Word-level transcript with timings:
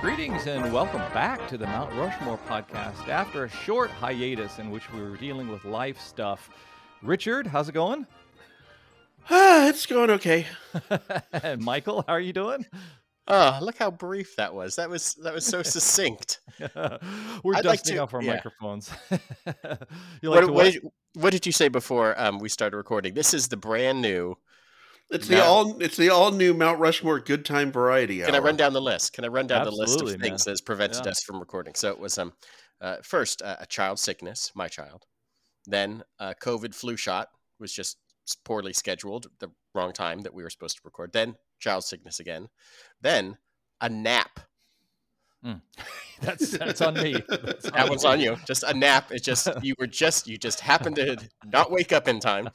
Greetings 0.00 0.46
and 0.46 0.72
welcome 0.72 1.00
back 1.12 1.46
to 1.48 1.58
the 1.58 1.66
Mount 1.66 1.92
Rushmore 1.92 2.38
podcast. 2.48 3.08
After 3.08 3.44
a 3.44 3.48
short 3.50 3.90
hiatus 3.90 4.58
in 4.58 4.70
which 4.70 4.90
we 4.92 5.02
were 5.02 5.16
dealing 5.18 5.48
with 5.48 5.64
life 5.66 6.00
stuff, 6.00 6.48
Richard, 7.02 7.46
how's 7.46 7.68
it 7.68 7.72
going? 7.72 8.06
Ah, 9.28 9.66
it's 9.68 9.84
going 9.84 10.08
okay. 10.10 10.46
and 11.34 11.60
Michael, 11.64 12.02
how 12.06 12.14
are 12.14 12.20
you 12.20 12.32
doing? 12.32 12.64
Oh, 13.28 13.58
look 13.60 13.76
how 13.76 13.90
brief 13.90 14.36
that 14.36 14.54
was. 14.54 14.76
That 14.76 14.88
was 14.88 15.14
that 15.16 15.34
was 15.34 15.44
so 15.44 15.62
succinct. 15.64 16.40
we're 16.58 17.54
I'd 17.54 17.64
like 17.66 17.80
dusting 17.80 17.96
to- 17.96 18.02
off 18.02 18.14
our 18.14 18.22
yeah. 18.22 18.34
microphones. 18.34 18.90
you 19.10 19.18
like 19.66 19.76
what, 20.22 20.40
to 20.40 20.46
what, 20.46 20.50
what? 20.54 20.64
did, 20.64 20.74
you- 20.76 20.92
what 21.14 21.30
did 21.32 21.44
you 21.44 21.52
say 21.52 21.68
before 21.68 22.18
um, 22.18 22.38
we 22.38 22.48
started 22.48 22.76
recording? 22.78 23.12
This 23.12 23.34
is 23.34 23.48
the 23.48 23.56
brand 23.58 24.00
new. 24.00 24.36
It's 25.10 25.26
the 25.26 25.36
No. 25.36 25.44
all 25.44 25.82
it's 25.82 25.96
the 25.96 26.08
all 26.08 26.30
new 26.30 26.54
Mount 26.54 26.78
Rushmore 26.78 27.18
Good 27.20 27.44
Time 27.44 27.72
Variety 27.72 28.20
Can 28.20 28.34
I 28.34 28.38
run 28.38 28.56
down 28.56 28.72
the 28.72 28.80
list? 28.80 29.12
Can 29.12 29.24
I 29.24 29.28
run 29.28 29.46
down 29.46 29.64
the 29.64 29.72
list 29.72 30.00
of 30.00 30.20
things 30.20 30.44
that 30.44 30.50
has 30.50 30.60
prevented 30.60 31.04
Yeah. 31.04 31.10
us 31.10 31.22
from 31.24 31.40
recording? 31.40 31.74
So 31.74 31.90
it 31.90 31.98
was 31.98 32.16
um, 32.18 32.32
uh, 32.80 32.96
first 33.02 33.42
uh, 33.42 33.56
a 33.58 33.66
child 33.66 33.98
sickness, 33.98 34.52
my 34.54 34.68
child. 34.68 35.06
Then 35.66 36.04
uh, 36.18 36.34
COVID 36.40 36.74
flu 36.74 36.96
shot 36.96 37.28
was 37.58 37.72
just 37.72 37.98
poorly 38.44 38.72
scheduled, 38.72 39.26
the 39.40 39.50
wrong 39.74 39.92
time 39.92 40.20
that 40.20 40.32
we 40.32 40.42
were 40.42 40.50
supposed 40.50 40.76
to 40.76 40.82
record. 40.84 41.12
Then 41.12 41.34
child 41.58 41.84
sickness 41.84 42.20
again. 42.20 42.48
Then 43.00 43.38
a 43.80 43.88
nap. 43.88 44.40
That's 46.20 46.50
that's 46.50 46.82
on 46.82 46.94
me. 46.94 47.16
That's 47.28 47.70
That 47.70 47.88
one's 47.88 48.04
on 48.04 48.20
you. 48.20 48.36
Just 48.46 48.62
a 48.62 48.74
nap. 48.74 49.10
It 49.10 49.22
just 49.22 49.48
you 49.62 49.74
were 49.78 49.86
just 49.86 50.26
you 50.28 50.36
just 50.36 50.60
happened 50.60 50.96
to 50.96 51.16
not 51.46 51.70
wake 51.70 51.94
up 51.94 52.08
in 52.08 52.20
time, 52.20 52.50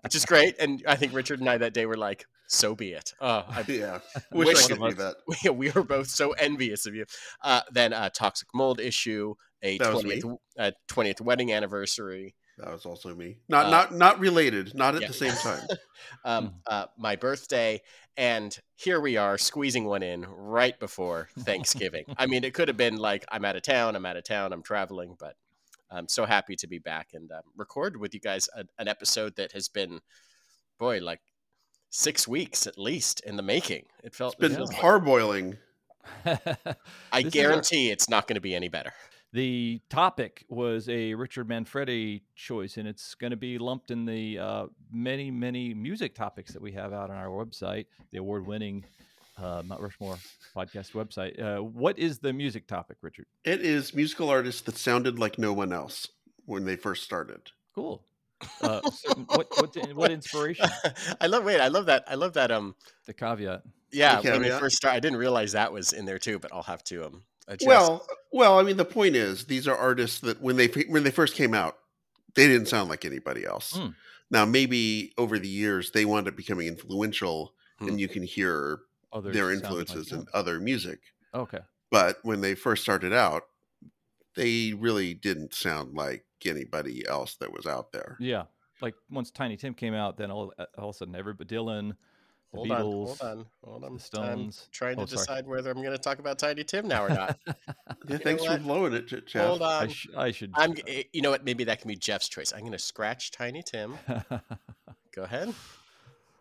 which 0.00 0.14
is 0.14 0.24
great. 0.24 0.56
And 0.58 0.82
I 0.88 0.96
think 0.96 1.12
Richard 1.12 1.40
and 1.40 1.48
I 1.48 1.58
that 1.58 1.74
day 1.74 1.84
were 1.84 1.98
like, 1.98 2.24
"So 2.46 2.74
be 2.74 2.92
it." 2.92 3.12
Oh, 3.20 3.44
I, 3.46 3.62
Yeah, 3.68 3.98
wish, 4.32 4.46
Wish 4.48 4.64
I 4.64 4.68
could 4.68 4.82
of 4.82 4.88
do 4.88 4.94
that. 5.02 5.16
we, 5.44 5.50
we 5.50 5.70
were 5.70 5.82
both 5.84 6.08
so 6.08 6.30
envious 6.32 6.86
of 6.86 6.94
you. 6.94 7.04
Uh, 7.42 7.60
then 7.70 7.92
a 7.92 8.08
toxic 8.08 8.48
mold 8.54 8.80
issue, 8.80 9.34
a 9.62 9.76
That 9.76 9.92
was 9.92 10.00
twentieth 10.02 10.24
uh, 10.58 10.70
twentieth 10.88 11.20
wedding 11.20 11.52
anniversary, 11.52 12.36
That 12.60 12.72
was 12.72 12.84
also 12.86 13.14
me. 13.14 13.38
Not 13.48 13.66
Uh, 13.66 13.70
not 13.70 13.94
not 13.94 14.20
related. 14.20 14.74
Not 14.74 14.94
at 14.94 15.02
yeah. 15.02 15.08
the 15.08 15.14
same 15.14 15.32
time. 15.42 15.66
um, 16.24 16.46
Hmm. 16.46 16.54
uh, 16.66 16.86
my 16.98 17.16
birthday, 17.16 17.80
and 18.16 18.56
here 18.76 19.00
we 19.00 19.16
are 19.16 19.38
squeezing 19.38 19.84
one 19.84 20.02
in 20.02 20.22
right 20.28 20.78
before 20.78 21.28
Thanksgiving. 21.40 22.04
I 22.18 22.26
mean, 22.26 22.44
it 22.44 22.54
could 22.54 22.68
have 22.68 22.76
been 22.76 22.96
like, 22.98 23.24
"I'm 23.30 23.44
out 23.44 23.56
of 23.56 23.62
town. 23.62 23.96
I'm 23.96 24.04
out 24.06 24.16
of 24.16 24.24
town. 24.24 24.52
I'm 24.52 24.62
traveling," 24.62 25.16
but. 25.18 25.36
I'm 25.92 26.06
so 26.06 26.24
happy 26.24 26.54
to 26.54 26.68
be 26.68 26.78
back 26.78 27.08
and 27.14 27.32
um, 27.32 27.42
record 27.56 27.96
with 27.96 28.14
you 28.14 28.20
guys 28.20 28.48
a, 28.54 28.64
an 28.78 28.86
episode 28.86 29.34
that 29.34 29.50
has 29.50 29.68
been, 29.68 29.98
boy, 30.78 31.00
like 31.00 31.18
six 31.88 32.28
weeks 32.28 32.68
at 32.68 32.78
least 32.78 33.18
in 33.26 33.34
the 33.34 33.42
making. 33.42 33.86
It 34.04 34.14
felt. 34.14 34.34
It's 34.34 34.38
it 34.44 34.48
been 34.50 34.56
feels 34.56 34.72
like- 34.72 34.80
parboiling. 34.80 35.58
I 36.24 36.34
This 36.34 36.44
is 36.46 36.76
our- 37.12 37.22
guarantee 37.30 37.90
it's 37.90 38.08
not 38.08 38.28
going 38.28 38.36
to 38.36 38.40
be 38.40 38.54
any 38.54 38.68
better. 38.68 38.92
The 39.32 39.80
topic 39.88 40.44
was 40.48 40.88
a 40.88 41.14
Richard 41.14 41.48
Manfredi 41.48 42.22
choice, 42.34 42.76
and 42.76 42.88
it's 42.88 43.14
going 43.14 43.30
to 43.30 43.36
be 43.36 43.58
lumped 43.58 43.92
in 43.92 44.04
the 44.04 44.38
uh, 44.38 44.66
many, 44.92 45.30
many 45.30 45.72
music 45.72 46.14
topics 46.16 46.52
that 46.52 46.60
we 46.60 46.72
have 46.72 46.92
out 46.92 47.10
on 47.10 47.16
our 47.16 47.28
website, 47.28 47.86
the 48.10 48.18
award-winning 48.18 48.84
uh, 49.38 49.62
Mount 49.64 49.80
Rushmore 49.80 50.18
podcast 50.56 50.92
website. 50.92 51.40
Uh, 51.40 51.62
what 51.62 51.96
is 51.96 52.18
the 52.18 52.32
music 52.32 52.66
topic, 52.66 52.96
Richard? 53.02 53.26
It 53.44 53.60
is 53.60 53.94
musical 53.94 54.28
artists 54.28 54.62
that 54.62 54.76
sounded 54.76 55.18
like 55.20 55.38
no 55.38 55.52
one 55.52 55.72
else 55.72 56.08
when 56.46 56.64
they 56.64 56.74
first 56.74 57.04
started. 57.04 57.52
Cool. 57.72 58.02
Uh, 58.62 58.80
certain- 58.90 59.24
what, 59.26 59.46
what 59.60 59.76
what 59.94 60.10
inspiration? 60.10 60.66
I 61.20 61.28
love. 61.28 61.44
Wait, 61.44 61.60
I 61.60 61.68
love 61.68 61.86
that. 61.86 62.02
I 62.08 62.14
love 62.16 62.32
that. 62.32 62.50
Um, 62.50 62.74
The 63.06 63.12
caveat. 63.14 63.62
yeah. 63.92 64.20
The 64.20 64.30
When 64.32 64.42
we 64.42 64.50
first 64.50 64.76
started, 64.76 64.96
I 64.96 65.00
didn't 65.00 65.18
realize 65.18 65.52
that 65.52 65.72
was 65.72 65.92
in 65.92 66.04
there 66.04 66.18
too. 66.18 66.38
But 66.40 66.52
I'll 66.52 66.62
have 66.64 66.82
to 66.84 67.04
um 67.06 67.22
adjust. 67.50 67.66
Well, 67.66 68.06
well, 68.32 68.58
I 68.58 68.62
mean, 68.62 68.76
the 68.78 68.84
point 68.84 69.16
is, 69.16 69.44
these 69.44 69.68
are 69.68 69.76
artists 69.76 70.20
that 70.20 70.40
when 70.40 70.56
they 70.56 70.68
when 70.88 71.02
they 71.04 71.10
first 71.10 71.34
came 71.34 71.52
out, 71.54 71.76
they 72.34 72.46
didn't 72.46 72.68
sound 72.68 72.88
like 72.88 73.04
anybody 73.04 73.44
else. 73.44 73.74
Mm. 73.74 73.94
Now, 74.30 74.44
maybe 74.44 75.12
over 75.18 75.38
the 75.38 75.48
years, 75.48 75.90
they 75.90 76.04
wound 76.04 76.28
up 76.28 76.36
becoming 76.36 76.66
influential, 76.68 77.52
Hmm. 77.78 77.88
and 77.88 78.00
you 78.00 78.08
can 78.08 78.22
hear 78.22 78.80
Others 79.12 79.34
their 79.34 79.44
sounded 79.50 79.62
like 79.64 79.70
influences 79.80 80.08
them. 80.08 80.20
in 80.20 80.26
other 80.32 80.60
music. 80.60 81.00
Okay. 81.34 81.58
but 81.90 82.18
when 82.22 82.40
they 82.40 82.54
first 82.54 82.82
started 82.82 83.12
out, 83.12 83.42
they 84.36 84.72
really 84.74 85.14
didn't 85.14 85.54
sound 85.54 85.94
like 85.94 86.24
anybody 86.44 87.06
else 87.06 87.34
that 87.36 87.52
was 87.52 87.66
out 87.66 87.92
there. 87.92 88.16
Yeah. 88.20 88.44
Like 88.80 88.94
once 89.10 89.30
Tiny 89.30 89.56
Tim 89.56 89.74
came 89.74 89.94
out, 89.94 90.16
then 90.16 90.30
all, 90.30 90.52
all 90.78 90.88
of 90.90 90.94
a 90.94 90.98
sudden 90.98 91.14
everybody, 91.16 91.54
Dylan, 91.54 91.96
the 92.52 92.58
hold 92.58 92.68
Beatles, 92.68 93.08
on, 93.08 93.16
hold 93.18 93.20
on, 93.22 93.46
hold 93.64 93.84
on. 93.84 93.94
the 93.94 94.00
Stones. 94.00 94.62
I'm 94.66 94.70
trying 94.72 94.96
to 94.96 95.02
Oh, 95.02 95.06
decide 95.06 95.46
whether 95.46 95.70
I'm 95.70 95.82
going 95.82 95.92
to 95.96 95.98
talk 95.98 96.18
about 96.18 96.38
Tiny 96.38 96.64
Tim 96.64 96.88
now 96.88 97.04
or 97.04 97.10
not. 97.10 97.38
Yeah, 98.08 98.16
thanks 98.18 98.44
for 98.44 98.56
blowing 98.56 98.94
it, 98.94 99.06
J- 99.08 99.20
Jeff. 99.26 99.46
hold 99.46 99.62
I, 99.62 99.82
on. 99.82 99.88
sh- 99.90 100.08
I 100.16 100.30
should. 100.30 100.52
I'm. 100.54 100.74
You 101.12 101.20
know 101.22 101.30
what? 101.30 101.44
Maybe 101.44 101.64
that 101.64 101.80
can 101.80 101.88
be 101.88 101.96
Jeff's 101.96 102.28
choice. 102.28 102.52
I'm 102.52 102.60
going 102.60 102.72
to 102.72 102.78
scratch 102.78 103.30
Tiny 103.30 103.62
Tim. 103.62 103.98
Go 105.14 105.22
ahead. 105.22 105.52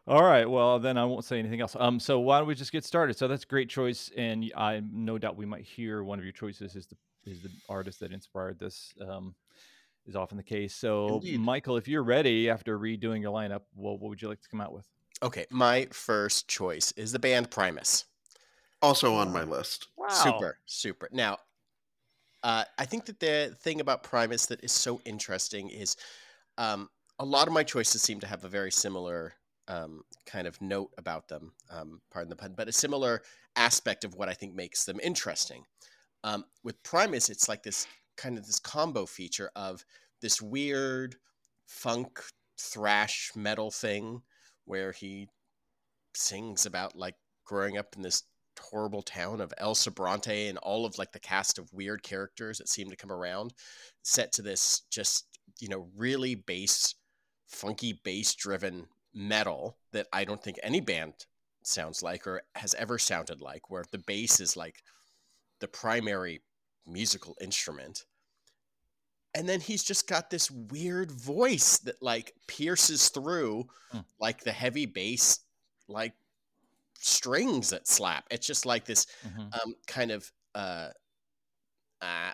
All 0.08 0.24
right. 0.24 0.50
Well, 0.50 0.80
then 0.80 0.98
I 0.98 1.04
won't 1.06 1.26
say 1.26 1.38
anything 1.38 1.60
else. 1.60 1.76
Um. 1.78 2.00
So 2.00 2.20
why 2.20 2.38
don't 2.40 2.48
we 2.48 2.56
just 2.56 2.72
get 2.72 2.86
started? 2.86 3.18
So 3.18 3.28
that's 3.28 3.44
a 3.44 3.48
great 3.48 3.68
choice, 3.70 4.10
and 4.16 4.42
y- 4.42 4.52
I 4.56 4.82
no 4.92 5.18
doubt 5.18 5.36
we 5.36 5.46
might 5.46 5.64
hear 5.64 6.04
one 6.04 6.18
of 6.18 6.24
your 6.24 6.32
choices 6.32 6.76
is 6.76 6.88
the 6.88 6.96
is 7.26 7.42
the 7.42 7.50
artist 7.68 8.00
that 8.00 8.12
inspired 8.14 8.58
this. 8.60 8.94
Um, 9.06 9.36
is 10.06 10.16
often 10.16 10.38
the 10.38 10.44
case. 10.44 10.74
So 10.74 11.16
Indeed. 11.16 11.40
Michael, 11.42 11.78
if 11.78 11.88
you're 11.88 12.04
ready 12.04 12.50
after 12.50 12.80
redoing 12.80 13.22
your 13.22 13.34
lineup, 13.34 13.62
what 13.74 14.00
what 14.00 14.10
would 14.10 14.22
you 14.22 14.30
like 14.30 14.42
to 14.42 14.50
come 14.50 14.62
out 14.62 14.72
with? 14.74 14.88
Okay, 15.22 15.46
my 15.50 15.88
first 15.92 16.48
choice 16.48 16.94
is 16.94 17.12
the 17.12 17.20
band 17.20 17.52
Primus. 17.52 18.06
Also 18.82 19.16
on 19.16 19.34
my 19.34 19.44
list. 19.44 19.88
Wow. 19.98 20.08
Super, 20.08 20.58
super. 20.66 21.10
Now, 21.12 21.40
uh, 22.44 22.64
I 22.78 22.86
think 22.86 23.06
that 23.06 23.20
the 23.20 23.56
thing 23.60 23.82
about 23.82 24.04
Primus 24.04 24.46
that 24.46 24.64
is 24.64 24.72
so 24.72 25.02
interesting 25.04 25.70
is 25.70 25.98
um, 26.58 26.90
a 27.20 27.26
lot 27.26 27.48
of 27.48 27.54
my 27.54 27.64
choices 27.64 28.02
seem 28.02 28.22
to 28.22 28.28
have 28.28 28.46
a 28.46 28.50
very 28.50 28.72
similar 28.72 29.34
um, 29.68 30.04
kind 30.26 30.48
of 30.48 30.62
note 30.62 30.92
about 30.98 31.28
them, 31.28 31.52
um, 31.70 32.02
pardon 32.12 32.30
the 32.30 32.36
pun, 32.38 32.54
but 32.56 32.70
a 32.70 32.72
similar 32.72 33.22
aspect 33.58 34.06
of 34.06 34.16
what 34.16 34.30
I 34.30 34.34
think 34.34 34.56
makes 34.56 34.86
them 34.86 35.00
interesting. 35.04 35.66
Um, 36.24 36.46
with 36.64 36.82
Primus, 36.84 37.30
it's 37.30 37.50
like 37.50 37.64
this 37.64 37.88
kind 38.16 38.38
of 38.38 38.48
this 38.48 38.60
combo 38.60 39.06
feature 39.06 39.52
of 39.56 39.86
this 40.22 40.42
weird 40.42 41.16
funk 41.66 42.22
thrash 42.58 43.32
metal 43.36 43.70
thing 43.70 44.22
where 44.70 44.92
he 44.92 45.28
sings 46.14 46.68
about 46.68 46.96
like 46.96 47.16
growing 47.44 47.78
up 47.78 47.96
in 47.96 48.04
this 48.04 48.24
horrible 48.60 49.02
town 49.02 49.42
of 49.42 49.54
El 49.58 49.74
Sobrante 49.74 50.48
and 50.48 50.58
all 50.60 50.86
of 50.86 50.98
like 50.98 51.12
the 51.12 51.20
cast 51.20 51.58
of 51.58 51.74
weird 51.74 52.04
characters 52.04 52.60
that 52.60 52.70
seem 52.70 52.90
to 52.90 52.96
come 52.96 53.12
around 53.12 53.54
set 54.04 54.32
to 54.34 54.42
this 54.44 54.84
just 54.92 55.26
you 55.60 55.70
know 55.70 55.88
really 55.98 56.36
bass 56.36 56.94
funky 57.48 58.00
bass 58.04 58.36
driven 58.36 58.86
metal 59.14 59.78
that 59.92 60.08
I 60.14 60.24
don't 60.24 60.44
think 60.44 60.60
any 60.62 60.82
band 60.82 61.14
sounds 61.64 62.04
like 62.04 62.28
or 62.28 62.44
has 62.54 62.76
ever 62.76 63.00
sounded 63.00 63.42
like 63.42 63.72
where 63.72 63.86
the 63.92 64.04
bass 64.06 64.40
is 64.40 64.56
like 64.56 64.84
the 65.62 65.68
primary 65.68 66.44
musical 66.86 67.36
instrument 67.42 68.06
and 69.36 69.48
then 69.48 69.60
he's 69.62 69.84
just 69.84 70.08
got 70.08 70.30
this 70.30 70.50
weird 70.52 71.12
voice 71.12 71.80
that 71.80 72.02
like 72.02 72.36
pierces 72.48 73.10
through 73.10 73.68
Hmm. 73.92 74.02
like 74.20 74.42
the 74.44 74.52
heavy 74.52 74.86
bass 74.86 75.42
like 75.88 76.14
strings 77.00 77.70
that 77.72 77.88
slap 77.88 78.26
it's 78.32 78.48
just 78.48 78.66
like 78.66 78.86
this 78.86 79.08
Mhm. 79.24 79.60
um 79.64 79.76
kind 79.88 80.12
of 80.12 80.32
uh, 80.56 80.90
uh, 82.02 82.34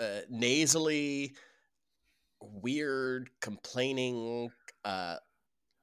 uh 0.00 0.20
nasally 0.28 1.36
weird 2.40 3.30
complaining 3.40 4.52
uh 4.84 5.16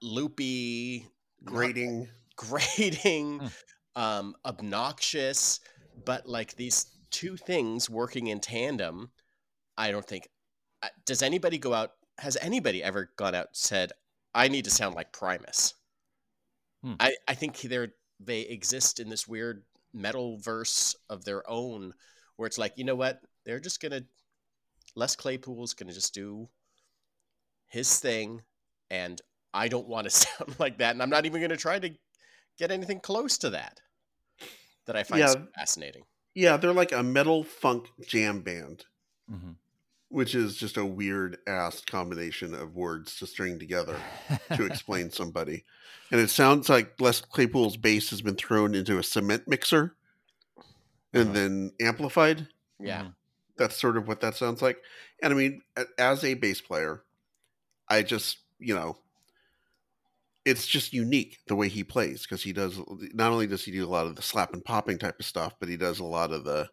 loopy 0.01 1.07
not 1.49 1.73
Grading. 1.73 2.09
grating, 2.37 3.41
Hmm. 3.41 3.47
um, 3.95 4.35
obnoxious, 4.45 5.59
but 5.95 6.27
like 6.27 6.55
these 6.55 6.99
two 7.11 7.37
things 7.37 7.89
working 7.89 8.27
in 8.27 8.39
tandem, 8.41 9.11
I 9.77 9.91
don't 9.91 10.05
think. 10.07 10.29
Uh, 10.83 10.89
Does 11.05 11.21
anybody 11.21 11.57
go 11.57 11.73
out? 11.73 11.91
Has 12.17 12.37
anybody 12.41 12.83
ever 12.83 13.11
gone 13.15 13.35
out 13.35 13.47
and 13.47 13.55
said, 13.55 13.91
"I 14.33 14.47
need 14.47 14.65
to 14.65 14.71
sound 14.71 14.95
like 14.95 15.11
Primus"? 15.11 15.73
Hmm. 16.83 16.93
I 16.99 17.15
I 17.27 17.33
think 17.35 17.59
they're 17.61 17.93
they 18.19 18.41
exist 18.41 18.99
in 18.99 19.09
this 19.09 19.27
weird 19.27 19.63
metal 19.93 20.37
verse 20.37 20.95
of 21.09 21.25
their 21.25 21.47
own, 21.49 21.93
where 22.35 22.47
it's 22.47 22.57
like, 22.57 22.73
you 22.75 22.83
know 22.83 22.95
what? 22.95 23.21
They're 23.45 23.59
just 23.59 23.81
gonna. 23.81 24.01
Les 24.95 25.15
Claypool's 25.15 25.73
gonna 25.73 25.93
just 25.93 26.13
do 26.13 26.49
his 27.67 27.99
thing, 27.99 28.41
and 28.89 29.21
I 29.53 29.67
don't 29.67 29.87
want 29.87 30.05
to 30.05 30.09
sound 30.11 30.55
like 30.59 30.77
that, 30.79 30.91
and 30.91 31.01
I'm 31.01 31.09
not 31.09 31.25
even 31.25 31.39
going 31.39 31.49
to 31.51 31.57
try 31.57 31.79
to 31.79 31.91
get 32.57 32.71
anything 32.71 32.99
close 32.99 33.37
to 33.39 33.51
that. 33.51 33.79
That 34.87 34.95
I 34.95 35.03
find 35.03 35.29
so 35.29 35.47
fascinating. 35.55 36.03
Yeah, 36.33 36.57
they're 36.57 36.73
like 36.73 36.91
a 36.91 37.03
metal 37.03 37.43
funk 37.43 37.87
jam 38.05 38.41
band, 38.41 38.85
Mhm. 39.31 39.55
Which 40.11 40.35
is 40.35 40.57
just 40.57 40.77
a 40.77 40.85
weird 40.85 41.37
ass 41.47 41.81
combination 41.81 42.53
of 42.53 42.75
words 42.75 43.17
to 43.17 43.27
string 43.27 43.59
together 43.59 44.07
to 44.53 44.65
explain 44.65 45.11
somebody. 45.11 45.65
And 46.11 46.21
it 46.21 46.29
sounds 46.29 46.69
like 46.69 46.99
Les 47.01 47.21
Claypool's 47.21 47.77
bass 47.77 48.09
has 48.11 48.21
been 48.21 48.35
thrown 48.35 48.75
into 48.75 48.99
a 48.99 49.03
cement 49.03 49.47
mixer 49.47 49.97
and 51.13 51.29
Uh-huh. 51.29 51.35
then 51.35 51.71
amplified. 51.81 52.47
Yeah. 52.79 53.03
Mhm. 53.03 53.15
That's 53.57 53.79
sort 53.79 53.97
of 53.97 54.07
what 54.07 54.21
that 54.21 54.35
sounds 54.35 54.61
like. 54.61 54.81
And 55.21 55.33
I 55.33 55.35
mean, 55.35 55.61
as 55.97 56.23
a 56.23 56.33
bass 56.35 56.61
player, 56.61 57.03
I 57.89 58.03
just, 58.03 58.39
you 58.59 58.75
know, 58.75 58.97
it's 60.43 60.65
just 60.65 60.93
unique 60.93 61.39
the 61.47 61.55
way 61.55 61.67
he 61.69 61.83
plays 61.83 62.23
because 62.23 62.41
he 62.41 62.51
does 62.53 62.79
not 63.13 63.31
only 63.31 63.45
does 63.47 63.63
he 63.63 63.71
do 63.71 63.85
a 63.85 63.89
lot 63.89 64.07
of 64.07 64.15
the 64.15 64.21
slap 64.21 64.53
and 64.53 64.65
popping 64.65 64.97
type 64.97 65.19
of 65.19 65.25
stuff, 65.25 65.53
but 65.59 65.69
he 65.69 65.77
does 65.77 65.99
a 65.99 66.03
lot 66.03 66.31
of 66.31 66.43
the 66.43 66.69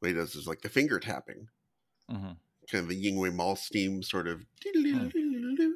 what 0.00 0.08
he 0.10 0.14
does 0.14 0.34
is 0.36 0.46
like 0.48 0.62
the 0.62 0.68
finger 0.70 1.00
tapping, 1.00 1.48
Mhm. 2.08 2.40
Kind 2.70 2.84
of 2.84 2.88
the 2.90 3.04
Yngwie 3.04 3.34
Malmsteen 3.34 4.04
sort 4.04 4.28
of. 4.28 4.44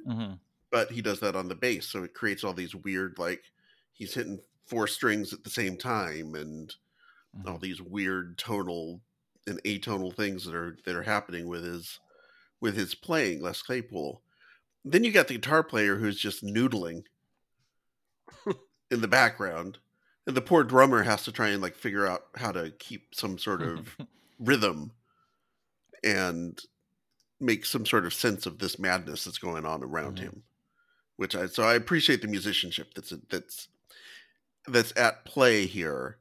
Mhm. 0.06 0.38
But 0.70 0.90
he 0.92 1.02
does 1.02 1.20
that 1.20 1.36
on 1.36 1.48
the 1.48 1.54
bass, 1.54 1.86
so 1.88 2.04
it 2.04 2.14
creates 2.14 2.44
all 2.44 2.52
these 2.54 2.74
weird 2.74 3.18
like 3.18 3.52
he's 3.92 4.14
hitting 4.14 4.40
four 4.66 4.86
strings 4.86 5.32
at 5.32 5.44
the 5.44 5.50
same 5.50 5.76
time 5.76 6.34
and 6.34 6.74
all 7.46 7.58
Mhm. 7.58 7.62
these 7.62 7.82
weird 7.82 8.38
tonal 8.38 9.02
and 9.46 9.62
atonal 9.64 10.14
things 10.14 10.44
that 10.44 10.54
are 10.54 10.78
that 10.84 10.96
are 10.96 11.02
happening 11.02 11.48
with 11.48 11.64
his 11.64 12.00
with 12.60 12.76
his 12.76 12.94
playing 12.94 13.40
Les 13.42 13.62
Claypool. 13.62 14.22
Then 14.84 15.04
you 15.04 15.12
got 15.12 15.28
the 15.28 15.34
guitar 15.34 15.64
player 15.64 15.96
who's 15.98 16.20
just 16.20 16.42
noodling 16.44 17.04
in 18.90 19.00
the 19.00 19.08
background, 19.08 19.78
and 20.26 20.36
the 20.36 20.42
poor 20.42 20.64
drummer 20.64 21.02
has 21.02 21.24
to 21.24 21.32
try 21.32 21.48
and 21.48 21.62
like 21.62 21.76
figure 21.76 22.06
out 22.06 22.28
how 22.36 22.52
to 22.52 22.70
keep 22.72 23.14
some 23.14 23.38
sort 23.38 23.62
of 23.62 23.96
rhythm 24.38 24.92
and 26.02 26.60
make 27.40 27.64
some 27.66 27.86
sort 27.86 28.06
of 28.06 28.14
sense 28.14 28.46
of 28.46 28.58
this 28.58 28.78
madness 28.78 29.24
that's 29.24 29.38
going 29.38 29.66
on 29.66 29.82
around 29.82 30.18
Mhm. 30.18 30.20
him. 30.20 30.42
Which 31.16 31.34
I 31.36 31.46
so 31.46 31.62
I 31.64 31.74
appreciate 31.74 32.22
the 32.22 32.28
musicianship 32.28 32.94
that's 32.94 33.10
that's 33.30 33.68
that's 34.66 34.92
at 34.96 35.24
play 35.24 35.66
here 35.66 36.18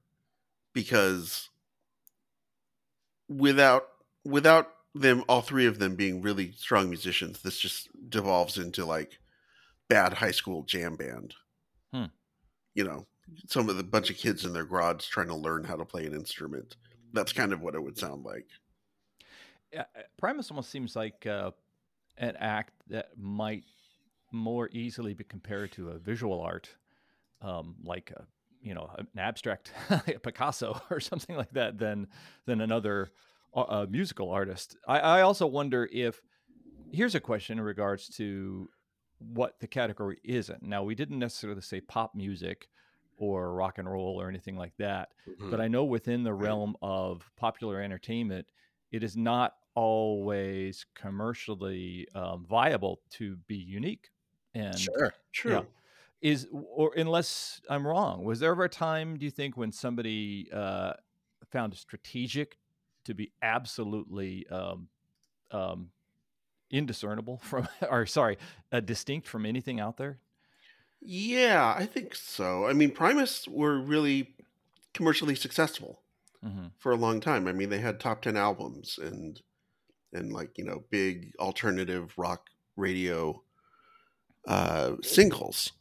because 0.73 1.49
without 3.29 3.87
without 4.25 4.69
them 4.95 5.23
all 5.27 5.41
three 5.41 5.65
of 5.65 5.79
them 5.79 5.95
being 5.95 6.21
really 6.21 6.51
strong 6.51 6.89
musicians 6.89 7.41
this 7.41 7.57
just 7.57 7.89
devolves 8.09 8.57
into 8.57 8.85
like 8.85 9.17
bad 9.89 10.13
high 10.13 10.31
school 10.31 10.63
jam 10.63 10.95
band 10.95 11.33
Hmm. 11.93 12.05
you 12.75 12.83
know 12.83 13.07
some 13.47 13.69
of 13.69 13.77
the 13.77 13.83
bunch 13.83 14.09
of 14.09 14.17
kids 14.17 14.45
in 14.45 14.53
their 14.53 14.65
garage 14.65 15.07
trying 15.07 15.27
to 15.27 15.35
learn 15.35 15.63
how 15.63 15.75
to 15.75 15.85
play 15.85 16.05
an 16.05 16.13
instrument 16.13 16.75
that's 17.13 17.33
kind 17.33 17.53
of 17.53 17.61
what 17.61 17.75
it 17.75 17.81
would 17.83 17.97
sound 17.97 18.23
like 18.23 18.47
Primus 20.17 20.51
almost 20.51 20.69
seems 20.69 20.95
like 20.95 21.25
uh, 21.25 21.51
an 22.17 22.35
act 22.37 22.73
that 22.89 23.17
might 23.17 23.63
more 24.31 24.69
easily 24.71 25.13
be 25.13 25.23
compared 25.23 25.71
to 25.73 25.89
a 25.89 25.97
visual 25.97 26.41
art, 26.41 26.69
um, 27.41 27.75
like 27.83 28.11
a, 28.15 28.25
you 28.61 28.73
know 28.73 28.89
an 28.97 29.07
abstract 29.17 29.71
Picasso 30.23 30.81
or 30.89 30.99
something 30.99 31.35
like 31.35 31.51
that, 31.53 31.77
than 31.77 32.07
than 32.45 32.61
another 32.61 33.11
uh, 33.55 33.61
uh, 33.61 33.85
musical 33.89 34.29
artist. 34.29 34.77
I, 34.87 34.99
I 34.99 35.21
also 35.21 35.45
wonder 35.47 35.87
if 35.91 36.21
here's 36.91 37.15
a 37.15 37.19
question 37.19 37.57
in 37.59 37.63
regards 37.63 38.07
to 38.17 38.69
what 39.19 39.59
the 39.59 39.67
category 39.67 40.19
isn't. 40.23 40.63
Now 40.63 40.83
we 40.83 40.95
didn't 40.95 41.19
necessarily 41.19 41.61
say 41.61 41.81
pop 41.81 42.13
music 42.15 42.67
or 43.17 43.53
rock 43.53 43.77
and 43.77 43.89
roll 43.89 44.19
or 44.19 44.27
anything 44.27 44.57
like 44.57 44.75
that, 44.77 45.09
Mhm. 45.27 45.49
but 45.51 45.61
I 45.61 45.67
know 45.67 45.83
within 45.85 46.23
the 46.23 46.33
realm 46.33 46.75
of 46.81 47.29
popular 47.37 47.79
entertainment, 47.81 48.47
it 48.91 49.03
is 49.03 49.15
not 49.15 49.55
always 49.75 50.85
commercially 50.95 52.07
um, 52.15 52.45
viable 52.45 53.01
to 53.11 53.37
be 53.47 53.55
unique. 53.57 54.11
And 54.53 54.93
sure. 54.95 55.13
true 55.31 55.67
is, 56.21 56.47
or 56.51 56.93
unless 56.95 57.61
I'm 57.69 57.85
wrong, 57.85 58.23
was 58.23 58.39
there 58.39 58.51
ever 58.51 58.65
a 58.65 58.69
time, 58.69 59.17
do 59.17 59.25
you 59.25 59.31
think, 59.31 59.57
when 59.57 59.71
somebody 59.71 60.49
uh, 60.51 60.93
found 61.51 61.75
strategic 61.75 62.57
to 63.05 63.13
be 63.13 63.33
absolutely 63.41 64.47
um, 64.47 64.89
um, 65.51 65.91
indiscernible 66.71 67.37
from, 67.43 67.67
or 67.89 68.05
sorry, 68.05 68.37
uh, 68.71 68.79
distinct 68.81 69.27
from 69.27 69.45
anything 69.45 69.79
out 69.79 69.97
there? 69.97 70.19
yeah 71.01 71.73
i 71.77 71.85
think 71.85 72.15
so 72.15 72.65
i 72.65 72.73
mean 72.73 72.91
primus 72.91 73.47
were 73.47 73.77
really 73.79 74.35
commercially 74.93 75.35
successful 75.35 76.01
hmm 76.43 76.67
for 76.79 76.91
a 76.91 76.97
long 76.97 77.21
time. 77.21 77.47
I 77.47 77.53
mean, 77.53 77.69
they 77.69 77.79
had 77.79 77.99
top 77.99 78.21
ten 78.23 78.37
albums 78.37 78.97
and 78.97 79.41
and 80.13 80.31
like 80.33 80.57
you 80.57 80.63
know 80.65 80.83
big 80.89 81.33
alternative 81.39 82.13
rock 82.17 82.49
radio 82.75 83.41
uh, 84.47 84.93
singles. 85.01 85.71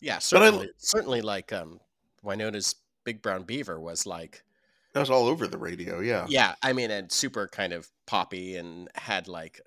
Yeah, 0.00 0.16
But 0.16 0.42
I- 0.42 0.46
certainly. 0.46 0.70
certainly, 0.78 1.22
like 1.22 1.52
um, 1.52 1.80
Wynona's 2.22 2.74
Big 3.04 3.22
Brown 3.22 3.44
Beaver 3.44 3.80
was 3.80 4.06
like, 4.06 4.44
That 4.92 5.00
was 5.00 5.10
all 5.10 5.26
over 5.26 5.46
the 5.46 5.56
radio. 5.58 6.00
Yeah, 6.00 6.26
yeah, 6.28 6.54
I 6.62 6.72
mean, 6.74 6.90
and 6.90 7.10
super 7.10 7.48
kind 7.48 7.72
of 7.72 7.88
poppy 8.06 8.56
and 8.56 8.88
had 8.94 9.28
like 9.28 9.60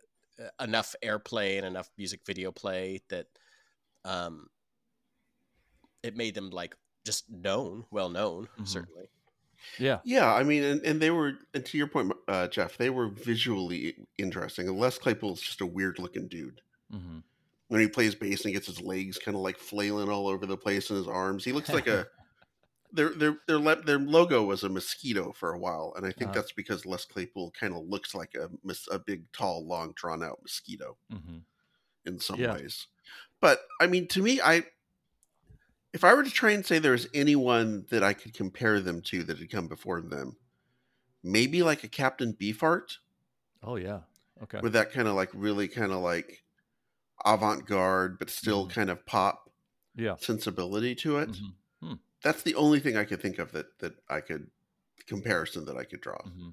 enough 0.60 0.96
airplay 1.04 1.58
and 1.58 1.66
enough 1.66 1.90
music 1.98 2.22
video 2.26 2.52
play 2.52 3.02
that 3.10 3.26
um, 4.06 4.48
it 6.04 6.16
made 6.16 6.36
them 6.36 6.52
like 6.52 6.76
just 7.06 7.28
known, 7.30 7.86
well 7.92 8.10
known, 8.10 8.48
Mhm. 8.60 8.68
certainly. 8.68 9.10
Yeah. 9.78 10.02
yeah. 10.04 10.34
I 10.34 10.44
mean, 10.44 10.64
and, 10.64 10.82
and 10.84 11.02
they 11.02 11.12
were, 11.12 11.34
and 11.54 11.66
to 11.66 11.78
your 11.78 11.88
point, 11.88 12.14
uh, 12.28 12.48
Jeff, 12.48 12.78
they 12.78 12.90
were 12.90 13.10
visually 13.10 14.08
interesting. 14.18 14.68
And 14.68 14.80
Les 14.80 14.98
Claypool 14.98 15.34
is 15.34 15.42
just 15.42 15.62
a 15.62 15.66
weird 15.66 16.00
looking 16.00 16.28
dude. 16.28 16.62
hmm 16.92 17.20
When 17.70 17.82
he 17.82 17.90
plays 17.90 18.16
bass 18.16 18.42
and 18.42 18.50
he 18.50 18.54
gets 18.54 18.68
his 18.68 18.82
legs 18.82 19.18
kind 19.18 19.36
of 19.36 19.42
like 19.44 19.58
flailing 19.58 20.10
all 20.10 20.28
over 20.28 20.46
the 20.46 20.58
place 20.58 20.90
and 20.90 20.98
his 20.98 21.08
arms, 21.08 21.44
he 21.46 21.52
looks 21.54 21.74
like 21.74 21.88
a. 21.88 22.08
Their 22.92 23.10
their 23.16 23.40
their 23.48 23.76
their 23.78 24.00
logo 24.00 24.44
was 24.46 24.64
a 24.64 24.70
mosquito 24.70 25.34
for 25.34 25.54
a 25.54 25.60
while, 25.60 25.94
and 25.98 26.06
I 26.06 26.12
think 26.14 26.32
Uh-huh. 26.32 26.34
that's 26.34 26.54
because 26.54 26.86
Les 26.86 27.06
Claypool 27.06 27.52
kind 27.52 27.74
of 27.76 27.86
looks 27.88 28.16
like 28.16 28.36
a 28.36 28.50
a 28.92 29.00
big, 29.00 29.32
tall, 29.34 29.68
long, 29.68 29.94
drawn 29.96 30.24
out 30.24 30.42
mosquito 30.44 30.98
hmm 31.10 31.40
in 32.06 32.20
some 32.20 32.44
Yeah. 32.44 32.48
ways. 32.48 32.88
But 33.42 33.62
I 33.82 33.88
mean, 33.88 34.08
to 34.10 34.24
me, 34.24 34.42
I 34.42 34.66
if 35.94 36.04
I 36.04 36.14
were 36.14 36.24
to 36.24 36.30
try 36.32 36.52
and 36.52 36.66
say 36.66 36.80
there 36.80 36.92
was 36.94 37.08
anyone 37.14 37.86
that 37.90 38.04
I 38.04 38.14
could 38.14 38.34
compare 38.34 38.80
them 38.82 39.02
to 39.04 39.24
that 39.26 39.40
had 39.40 39.50
come 39.52 39.68
before 39.68 40.02
them, 40.02 40.38
maybe 41.24 41.64
like 41.64 41.84
a 41.84 41.90
Captain 41.90 42.34
Beefheart 42.34 42.98
Oh, 43.62 43.76
yeah. 43.76 44.04
Okay. 44.42 44.62
with 44.62 44.74
that 44.74 44.92
kind 44.92 45.08
of 45.08 45.16
like 45.16 45.30
really 45.34 45.68
kind 45.68 45.92
of 45.92 46.00
like 46.00 46.44
avant 47.26 47.68
garde, 47.68 48.20
but 48.20 48.30
still 48.32 48.66
Mhm. 48.66 48.70
kind 48.70 48.90
of 48.90 49.06
pop 49.06 49.52
yeah. 49.96 50.18
sensibility 50.18 50.96
to 50.96 51.20
it. 51.20 51.42
Mhm. 51.82 52.00
That's 52.24 52.44
the 52.44 52.56
only 52.56 52.80
thing 52.82 52.98
I 52.98 53.06
could 53.06 53.22
think 53.22 53.40
of 53.40 53.54
that 53.54 53.80
that 53.80 53.96
I 54.10 54.22
could 54.22 54.52
comparison 55.08 55.66
that 55.66 55.78
I 55.78 55.86
could 55.86 56.02
draw. 56.02 56.22
hmm 56.24 56.50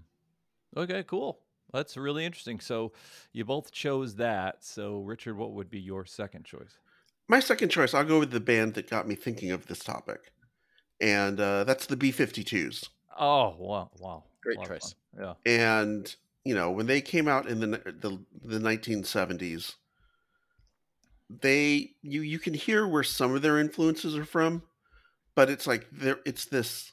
Okay, 0.76 1.04
cool. 1.04 1.42
That's 1.72 1.96
really 1.96 2.24
interesting. 2.26 2.60
So 2.60 2.92
you 3.32 3.44
both 3.44 3.72
chose 3.72 4.16
that. 4.16 4.64
So 4.64 5.00
Richard, 5.00 5.36
what 5.36 5.52
would 5.54 5.70
be 5.70 5.80
your 5.80 6.04
second 6.06 6.44
choice? 6.46 6.78
My 7.28 7.40
second 7.40 7.70
choice, 7.70 7.94
I'll 7.94 8.04
go 8.04 8.18
with 8.18 8.30
the 8.30 8.40
band 8.40 8.74
that 8.74 8.90
got 8.90 9.08
me 9.08 9.14
thinking 9.14 9.50
of 9.50 9.66
this 9.66 9.78
topic, 9.78 10.32
and 11.00 11.40
uh, 11.40 11.64
that's 11.64 11.86
the 11.86 11.96
B 11.96 12.12
52s. 12.12 12.88
Oh, 13.18 13.54
wow, 13.58 13.90
wow. 13.98 14.24
Great 14.42 14.58
choice. 14.62 14.94
fun. 15.16 15.36
and 15.46 16.16
you 16.44 16.54
know 16.54 16.70
when 16.70 16.86
they 16.86 17.00
came 17.00 17.26
out 17.28 17.48
in 17.48 17.60
the 17.60 17.66
the, 17.66 18.20
the 18.44 18.58
1970s 18.58 19.76
they 21.30 21.92
you 22.02 22.20
you 22.20 22.38
can 22.38 22.52
hear 22.52 22.86
where 22.86 23.02
some 23.02 23.34
of 23.34 23.40
their 23.40 23.58
influences 23.58 24.14
are 24.16 24.26
from 24.26 24.62
but 25.34 25.48
it's 25.48 25.66
like 25.66 25.86
there 25.90 26.18
it's 26.26 26.44
this 26.44 26.92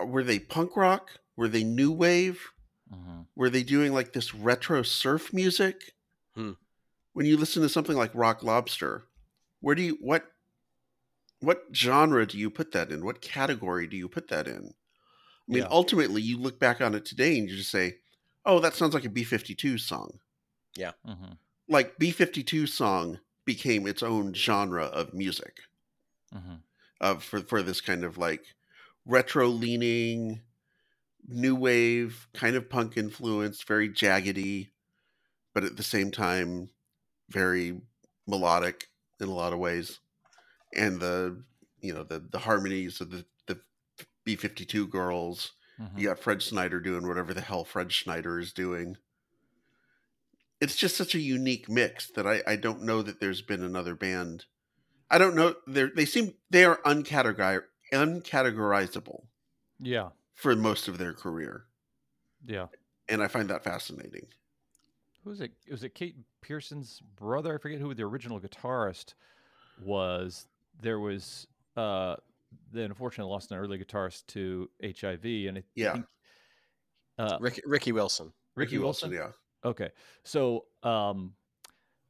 were 0.00 0.24
they 0.24 0.38
punk 0.38 0.76
rock 0.76 1.10
were 1.36 1.48
they 1.48 1.64
new 1.64 1.92
wave 1.92 2.40
Yeah. 2.90 2.96
hmm 2.96 3.20
were 3.36 3.50
they 3.50 3.62
doing 3.64 3.92
like 3.92 4.12
this 4.12 4.32
retro 4.34 4.82
surf 4.82 5.32
music 5.32 5.92
Hmm. 6.34 6.52
When 7.14 7.24
you 7.26 7.36
listen 7.38 7.62
to 7.62 7.68
something 7.68 7.96
like 7.96 8.10
rock 8.14 8.42
lobster 8.42 9.04
where 9.60 9.74
do 9.74 9.82
you 9.82 9.98
what 10.00 10.26
what 11.40 11.62
genre 11.72 12.26
do 12.26 12.36
you 12.38 12.50
put 12.50 12.72
that 12.72 12.90
in 12.90 13.04
what 13.04 13.22
category 13.22 13.86
do 13.86 13.96
you 13.96 14.08
put 14.08 14.28
that 14.28 14.46
in 14.46 14.74
i 15.48 15.52
mean 15.52 15.62
Yeah. 15.62 15.68
ultimately 15.70 16.20
you 16.20 16.36
look 16.38 16.58
back 16.60 16.80
on 16.82 16.94
it 16.94 17.04
today 17.06 17.38
and 17.38 17.48
you 17.48 17.56
just 17.56 17.70
say 17.70 17.96
oh 18.44 18.60
that 18.60 18.74
sounds 18.74 18.92
like 18.94 19.04
a 19.06 19.10
b-52 19.10 19.80
song 19.80 20.18
Yeah, 20.76 20.92
mm-hmm. 21.06 21.32
like 21.68 21.98
b-52 21.98 22.68
song 22.68 23.20
became 23.46 23.86
its 23.86 24.02
own 24.02 24.34
genre 24.34 24.84
of 24.84 25.14
music 25.14 25.60
mm-hmm. 26.34 26.56
of 27.00 27.22
for, 27.22 27.40
for 27.40 27.62
this 27.62 27.80
kind 27.80 28.04
of 28.04 28.18
like 28.18 28.42
retro 29.06 29.48
leaning 29.48 30.40
new 31.26 31.54
wave 31.54 32.26
kind 32.34 32.56
of 32.56 32.68
punk 32.68 32.96
influenced 32.96 33.66
very 33.66 33.88
jaggedy 33.88 34.68
but 35.54 35.64
at 35.64 35.76
the 35.76 35.82
same 35.82 36.10
time 36.10 36.68
very 37.34 37.78
melodic 38.26 38.88
in 39.20 39.28
a 39.28 39.32
lot 39.34 39.52
of 39.52 39.58
ways 39.58 39.98
and 40.74 41.00
the 41.00 41.42
you 41.80 41.92
know 41.92 42.02
the 42.04 42.18
the 42.30 42.38
harmonies 42.38 43.00
of 43.02 43.10
the 43.10 43.24
the 43.46 43.58
b52 44.26 44.88
girls 44.88 45.52
hmm 45.76 45.98
you 45.98 46.06
got 46.08 46.20
fred 46.20 46.40
Schneider 46.40 46.78
doing 46.80 47.06
whatever 47.06 47.34
the 47.34 47.40
hell 47.40 47.64
fred 47.64 47.90
schneider 47.92 48.38
is 48.38 48.52
doing 48.52 48.96
it's 50.60 50.76
just 50.76 50.96
such 50.96 51.14
a 51.16 51.20
unique 51.20 51.68
mix 51.68 52.06
that 52.12 52.26
i 52.26 52.40
i 52.46 52.54
don't 52.56 52.82
know 52.82 53.02
that 53.02 53.18
there's 53.20 53.42
been 53.42 53.62
another 53.64 53.94
band 53.96 54.44
i 55.10 55.18
don't 55.18 55.34
know 55.34 55.54
they 55.66 55.86
they 55.86 56.04
seem 56.04 56.34
they 56.50 56.64
are 56.64 56.78
uncategori- 56.86 57.64
uncategorizable 57.92 59.24
Yeah. 59.80 60.10
for 60.34 60.54
most 60.56 60.86
of 60.88 60.98
their 60.98 61.12
career, 61.12 61.64
Yeah. 62.46 62.68
and 63.08 63.20
I 63.22 63.28
find 63.28 63.50
that 63.50 63.64
fascinating. 63.64 64.28
Who 65.24 65.30
was 65.30 65.40
it? 65.40 65.52
Was 65.70 65.82
it 65.82 65.94
Kate 65.94 66.16
Pierson's 66.42 67.00
brother? 67.16 67.54
I 67.54 67.58
forget 67.58 67.80
who 67.80 67.94
the 67.94 68.02
original 68.04 68.38
guitarist 68.38 69.14
was. 69.78 70.48
There 70.80 71.00
was 71.00 71.46
uh 71.76 72.16
they 72.70 72.84
unfortunately 72.84 73.32
lost 73.32 73.50
an 73.50 73.58
early 73.58 73.78
guitarist 73.78 74.26
to 74.28 74.70
HIV, 74.82 75.24
and 75.48 75.58
I 75.58 75.64
Yeah. 75.74 75.92
think 75.94 76.06
uh, 77.18 77.38
Ricky, 77.40 77.62
Ricky 77.64 77.92
Wilson. 77.92 78.32
Ricky, 78.54 78.78
Wilson. 78.78 79.10
yeah. 79.12 79.30
Okay, 79.64 79.90
so 80.24 80.66
um, 80.82 81.34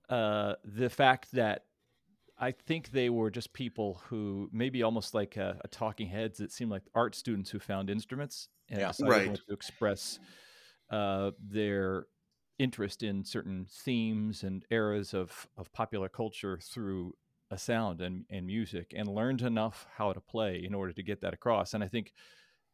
uh, 0.09 0.55
the 0.65 0.91
fact 0.91 1.31
that 1.33 1.67
I 2.37 2.51
think 2.51 2.91
they 2.91 3.11
were 3.11 3.31
just 3.31 3.53
people 3.53 4.03
who 4.07 4.49
maybe 4.53 4.83
almost 4.83 5.15
like 5.15 5.37
a, 5.37 5.61
a 5.65 5.69
talking 5.69 6.09
heads. 6.09 6.41
It 6.41 6.53
seemed 6.53 6.71
like 6.71 6.83
art 6.95 7.15
students 7.15 7.49
who 7.51 7.61
found 7.61 7.89
instruments 7.91 8.49
and 8.71 8.81
Yeah. 8.81 8.89
decided 8.89 9.29
Right. 9.29 9.41
to 9.47 9.55
express 9.55 10.19
uh, 10.91 11.31
their 11.39 12.07
interest 12.59 13.03
in 13.03 13.25
certain 13.25 13.67
themes 13.69 14.43
and 14.43 14.65
eras 14.71 15.15
of 15.15 15.49
of 15.57 15.73
popular 15.73 16.09
culture 16.09 16.59
through 16.63 17.15
a 17.51 17.59
sound 17.59 18.01
and, 18.01 18.25
and 18.31 18.47
music, 18.47 18.93
and 18.97 19.09
learned 19.09 19.43
enough 19.43 19.87
how 19.97 20.13
to 20.13 20.21
play 20.21 20.63
in 20.65 20.75
order 20.75 20.93
to 20.93 21.03
get 21.03 21.21
that 21.21 21.35
across. 21.35 21.75
And 21.75 21.85
I 21.85 21.89
think 21.89 22.13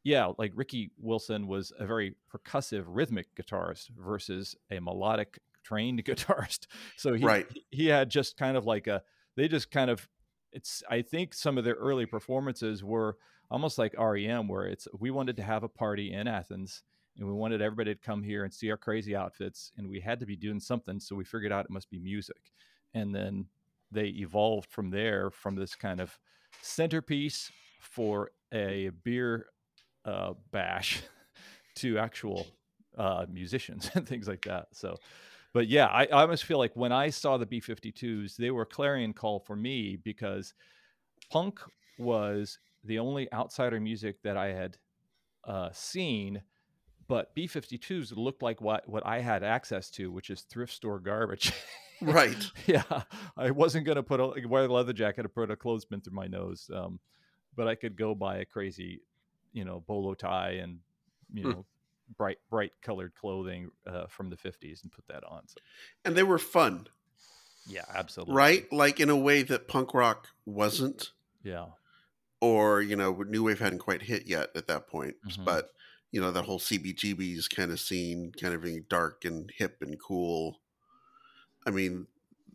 yeah, 0.02 0.32
like 0.38 0.52
Ricky 0.54 0.92
Wilson 0.98 1.46
was 1.46 1.72
a 1.78 1.86
very 1.86 2.16
percussive, 2.32 2.84
rhythmic 2.86 3.34
guitarist 3.34 3.90
versus 3.90 4.56
a 4.70 4.80
melodic, 4.80 5.38
trained 5.62 6.04
guitarist. 6.06 6.66
So 6.96 7.14
he 7.14 7.24
Right. 7.24 7.46
he 7.70 7.86
had 7.86 8.10
just 8.10 8.36
kind 8.36 8.56
of 8.56 8.64
like 8.66 8.86
a 8.86 9.02
they 9.36 9.48
just 9.48 9.70
kind 9.70 9.90
of 9.90 10.08
it's 10.52 10.82
I 10.88 11.02
think 11.02 11.34
some 11.34 11.58
of 11.58 11.64
their 11.64 11.74
early 11.74 12.06
performances 12.06 12.82
were 12.82 13.16
almost 13.50 13.78
like 13.78 13.94
REM 13.98 14.48
where 14.48 14.66
it's 14.66 14.88
we 14.98 15.10
wanted 15.10 15.36
to 15.36 15.42
have 15.42 15.62
a 15.62 15.68
party 15.68 16.12
in 16.12 16.26
Athens 16.28 16.82
and 17.20 17.28
we 17.28 17.34
wanted 17.34 17.62
everybody 17.62 17.94
to 17.94 18.00
come 18.00 18.22
here 18.22 18.44
and 18.44 18.52
see 18.52 18.70
our 18.70 18.76
crazy 18.76 19.14
outfits 19.14 19.72
and 19.76 19.88
we 19.88 20.00
had 20.00 20.18
to 20.18 20.26
be 20.26 20.36
doing 20.36 20.58
something 20.58 20.98
so 20.98 21.14
we 21.14 21.24
figured 21.24 21.52
out 21.52 21.66
it 21.66 21.70
must 21.70 21.90
be 21.90 21.98
music. 21.98 22.50
And 22.94 23.14
then 23.14 23.46
they 23.92 24.06
evolved 24.06 24.70
from 24.70 24.90
there 24.90 25.30
from 25.30 25.54
this 25.54 25.74
kind 25.74 26.00
of 26.00 26.18
centerpiece 26.62 27.52
for 27.80 28.30
a 28.52 28.90
beer 29.04 29.46
uh, 30.04 30.32
bash 30.50 31.02
to 31.76 31.98
actual 31.98 32.46
uh, 32.96 33.26
musicians 33.30 33.90
and 33.94 34.08
things 34.08 34.26
like 34.26 34.42
that. 34.42 34.68
So, 34.72 34.96
but 35.52 35.68
yeah, 35.68 35.86
I, 35.86 36.04
I 36.04 36.22
almost 36.22 36.44
feel 36.44 36.58
like 36.58 36.74
when 36.74 36.92
I 36.92 37.10
saw 37.10 37.36
the 37.36 37.46
B 37.46 37.60
52s, 37.60 38.36
they 38.36 38.50
were 38.50 38.62
a 38.62 38.66
clarion 38.66 39.12
call 39.12 39.40
for 39.40 39.56
me 39.56 39.96
because 39.96 40.54
punk 41.30 41.60
was 41.98 42.58
the 42.84 42.98
only 42.98 43.32
outsider 43.32 43.78
music 43.78 44.22
that 44.22 44.36
I 44.36 44.52
had 44.52 44.78
uh, 45.44 45.70
seen. 45.72 46.42
But 47.10 47.34
B 47.34 47.46
52s 47.48 48.16
looked 48.16 48.42
like 48.42 48.60
what, 48.60 48.88
what 48.88 49.04
I 49.04 49.20
had 49.20 49.42
access 49.42 49.90
to, 49.92 50.10
which 50.12 50.30
is 50.30 50.42
thrift 50.42 50.72
store 50.72 51.00
garbage. 51.00 51.52
Right. 52.00 52.50
yeah, 52.66 53.02
I 53.36 53.50
wasn't 53.50 53.84
gonna 53.84 54.02
put 54.02 54.20
a 54.20 54.46
wear 54.48 54.64
a 54.64 54.68
leather 54.68 54.92
jacket 54.94 55.26
and 55.26 55.34
put 55.34 55.50
a 55.50 55.56
clothespin 55.56 56.00
through 56.00 56.14
my 56.14 56.26
nose, 56.28 56.70
um, 56.74 57.00
but 57.56 57.68
I 57.68 57.74
could 57.74 57.96
go 57.96 58.14
buy 58.14 58.38
a 58.38 58.44
crazy, 58.44 59.02
you 59.52 59.64
know, 59.64 59.80
bolo 59.80 60.14
tie 60.14 60.52
and 60.52 60.80
you 61.32 61.44
Hmm. 61.44 61.50
know, 61.52 61.66
bright 62.16 62.38
bright 62.48 62.72
colored 62.80 63.14
clothing 63.14 63.70
uh, 63.86 64.06
from 64.06 64.30
the 64.30 64.36
'50s 64.36 64.82
and 64.82 64.92
put 64.92 65.06
that 65.08 65.24
on. 65.24 65.48
So, 65.48 65.56
And 66.04 66.16
they 66.16 66.22
were 66.22 66.38
fun, 66.38 66.88
yeah, 67.66 67.84
absolutely. 67.94 68.34
right? 68.34 68.72
Like 68.72 69.00
in 69.00 69.10
a 69.10 69.16
way 69.16 69.42
that 69.42 69.68
punk 69.68 69.94
rock 69.94 70.28
wasn't, 70.46 71.12
Yeah. 71.42 71.66
or 72.40 72.80
you 72.82 72.96
know, 72.96 73.12
new 73.22 73.44
wave 73.44 73.60
hadn't 73.60 73.78
quite 73.80 74.02
hit 74.02 74.26
yet 74.26 74.50
at 74.54 74.66
that 74.68 74.86
point. 74.88 75.16
Mhm. 75.26 75.44
But 75.44 75.70
you 76.12 76.20
know, 76.20 76.30
that 76.32 76.44
whole 76.44 76.58
CBGB's 76.60 77.48
kind 77.48 77.70
of 77.72 77.80
scene, 77.80 78.32
kind 78.32 78.54
of 78.54 78.62
being 78.62 78.84
dark 78.88 79.24
and 79.24 79.50
hip 79.56 79.78
and 79.82 80.00
cool. 80.00 80.60
I 81.66 81.70
mean, 81.70 82.06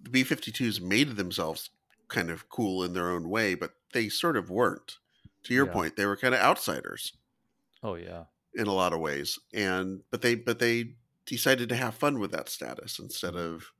the 0.01 0.09
B 0.09 0.23
52s 0.23 0.79
made 0.79 1.15
themselves 1.15 1.69
kind 2.07 2.29
of 2.29 2.49
cool 2.49 2.83
in 2.83 2.93
their 2.93 3.09
own 3.09 3.29
way, 3.29 3.55
but 3.55 3.75
they 3.93 4.09
sort 4.09 4.37
of 4.37 4.49
weren't. 4.49 4.99
To 5.43 5.53
your 5.53 5.65
Yeah. 5.65 5.67
point, 5.67 5.95
they 5.95 6.05
were 6.07 6.17
kind 6.17 6.33
of 6.33 6.41
outsiders 6.41 7.13
Oh 7.81 7.95
yeah. 7.95 8.25
in 8.53 8.67
a 8.67 8.73
lot 8.73 8.93
of 8.93 8.99
ways, 8.99 9.37
and 9.53 10.03
but 10.11 10.21
they 10.21 10.35
but 10.35 10.59
they 10.59 10.95
decided 11.25 11.69
to 11.69 11.75
have 11.75 11.95
fun 11.95 12.19
with 12.19 12.31
that 12.31 12.49
status 12.49 12.99
instead 12.99 13.35
mm-hmm. 13.35 13.35
of 13.35 13.71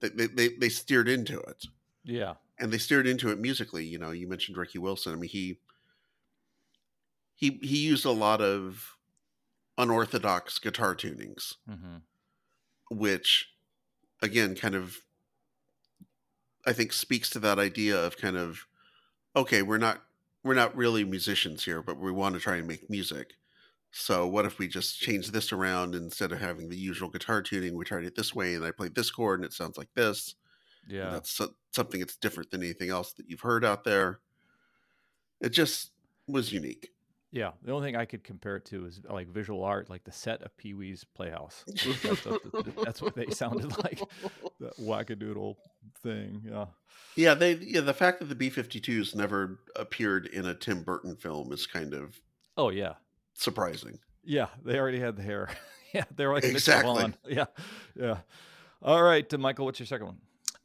they 0.00 0.10
they, 0.10 0.26
they, 0.28 0.48
they 0.56 0.68
steered 0.70 1.08
into 1.08 1.40
it 1.40 1.66
Yeah. 2.04 2.36
and 2.58 2.72
they 2.72 2.78
steered 2.78 3.06
into 3.06 3.30
it 3.30 3.38
musically. 3.38 3.86
You 3.86 3.98
know, 3.98 4.12
you 4.12 4.28
mentioned 4.28 4.56
Ricky 4.58 4.78
Wilson. 4.78 5.12
I 5.12 5.16
mean, 5.16 5.30
he 5.30 5.60
he 7.34 7.58
he 7.62 7.78
used 7.86 8.04
a 8.04 8.10
lot 8.10 8.40
of 8.40 8.96
unorthodox 9.78 10.58
guitar 10.58 10.94
tunings, 10.94 11.54
hmm 11.68 11.96
which 12.90 13.48
again 14.22 14.54
kind 14.54 14.74
of 14.74 14.98
I 16.66 16.72
think 16.72 16.92
speaks 16.92 17.28
to 17.30 17.38
that 17.40 17.58
idea 17.58 17.98
of 17.98 18.16
kind 18.16 18.36
of 18.36 18.66
okay, 19.34 19.62
we're 19.62 19.78
not 19.78 20.02
we're 20.42 20.54
not 20.54 20.76
really 20.76 21.04
musicians 21.04 21.64
here, 21.64 21.82
but 21.82 21.98
we 21.98 22.12
want 22.12 22.34
to 22.34 22.40
try 22.40 22.56
and 22.56 22.68
make 22.68 22.88
music. 22.90 23.34
So 23.90 24.26
what 24.26 24.44
if 24.44 24.58
we 24.58 24.68
just 24.68 24.98
change 25.00 25.30
this 25.30 25.52
around 25.52 25.94
instead 25.94 26.32
of 26.32 26.40
having 26.40 26.68
the 26.68 26.76
usual 26.76 27.08
guitar 27.08 27.42
tuning? 27.42 27.74
We 27.76 27.84
tried 27.84 28.04
it 28.04 28.16
this 28.16 28.34
way, 28.34 28.54
and 28.54 28.64
I 28.64 28.70
played 28.72 28.94
this 28.94 29.10
chord, 29.10 29.40
and 29.40 29.46
it 29.46 29.52
sounds 29.52 29.78
like 29.78 29.92
this. 29.94 30.34
and 30.86 30.92
Yeah. 30.92 31.10
that's 31.10 31.30
so- 31.30 31.54
something 31.72 32.00
that's 32.00 32.16
different 32.16 32.50
than 32.50 32.62
anything 32.62 32.90
else 32.90 33.12
that 33.14 33.30
you've 33.30 33.40
heard 33.40 33.64
out 33.64 33.84
there. 33.84 34.20
It 35.40 35.50
just 35.50 35.92
was 36.26 36.52
unique. 36.52 36.92
Yeah. 37.34 37.50
The 37.64 37.72
only 37.72 37.88
thing 37.88 37.96
I 37.96 38.04
could 38.04 38.22
compare 38.22 38.54
it 38.56 38.64
to 38.66 38.86
is 38.86 39.00
like 39.10 39.26
visual 39.26 39.64
art, 39.64 39.90
like 39.90 40.04
the 40.04 40.12
set 40.12 40.40
of 40.42 40.56
Pee 40.56 40.72
Wee's 40.72 41.02
Playhouse. 41.02 41.64
That's 41.66 42.24
what, 42.24 42.84
that's 42.84 43.02
what 43.02 43.16
they 43.16 43.26
sounded 43.30 43.76
like. 43.84 44.00
That 44.60 44.76
wackadoodle 44.80 45.56
thing. 46.00 46.42
Yeah. 46.48 46.66
Yeah, 47.16 47.34
they 47.34 47.54
yeah 47.54 47.80
the 47.80 47.92
fact 47.92 48.20
that 48.20 48.26
the 48.26 48.36
B 48.36 48.50
52s 48.50 49.16
never 49.16 49.58
appeared 49.74 50.26
in 50.26 50.46
a 50.46 50.54
Tim 50.54 50.82
Burton 50.84 51.16
film 51.16 51.52
is 51.52 51.66
kind 51.66 51.92
of 51.92 52.20
Oh 52.56 52.70
yeah. 52.70 52.94
surprising. 53.34 53.98
Yeah, 54.22 54.46
they 54.64 54.78
already 54.78 55.00
had 55.00 55.16
the 55.16 55.22
hair. 55.24 55.48
yeah, 55.92 56.04
they 56.14 56.26
were 56.26 56.34
like 56.34 56.44
Mitch 56.44 56.52
Exactly. 56.52 56.94
Vaughn. 56.94 57.16
Yeah, 57.26 57.46
yeah. 57.96 58.18
All 58.80 59.02
right, 59.02 59.32
uh, 59.34 59.38
Michael, 59.38 59.64
what's 59.64 59.80
your 59.80 59.88
second 59.88 60.06
one? 60.06 60.18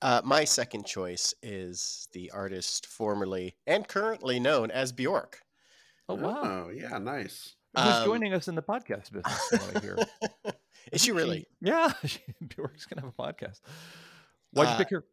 Uh, 0.04 0.22
my 0.24 0.44
second 0.46 0.86
choice 0.86 1.34
is 1.42 2.08
the 2.14 2.30
artist 2.30 2.86
formerly 2.86 3.56
and 3.66 3.88
currently 3.88 4.40
known 4.40 4.70
as 4.70 4.92
Bjork. 4.92 5.42
Oh 6.10 6.16
wow, 6.16 6.66
Oh, 6.66 6.70
yeah, 6.70 6.98
nice. 6.98 7.56
who's 7.76 7.86
Um, 7.86 8.06
joining 8.06 8.34
us 8.34 8.48
in 8.48 8.56
the 8.56 8.62
podcast 8.64 9.12
business? 9.12 9.48
from 9.50 9.60
what 9.60 9.78
I 9.78 9.80
hear. 9.80 9.98
Is 10.92 11.02
she 11.04 11.12
really? 11.12 11.46
Yeah, 11.62 11.94
she, 12.06 12.20
Bjork's 12.48 12.86
gonna 12.86 13.02
have 13.06 13.14
a 13.18 13.22
podcast. 13.22 13.60
Why'd 14.52 14.68
you 14.70 14.74
Uh, 14.74 14.78
pick 14.78 14.90
her? 14.90 15.06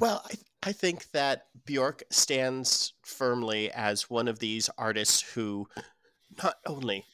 Well, 0.00 0.22
I, 0.24 0.68
I 0.70 0.72
think 0.72 1.10
that 1.12 1.46
Bjork 1.66 2.02
stands 2.10 2.94
firmly 3.04 3.70
as 3.72 4.08
one 4.10 4.26
of 4.26 4.38
these 4.38 4.70
artists 4.78 5.20
who 5.20 5.68
not 6.42 6.56
only 6.66 7.04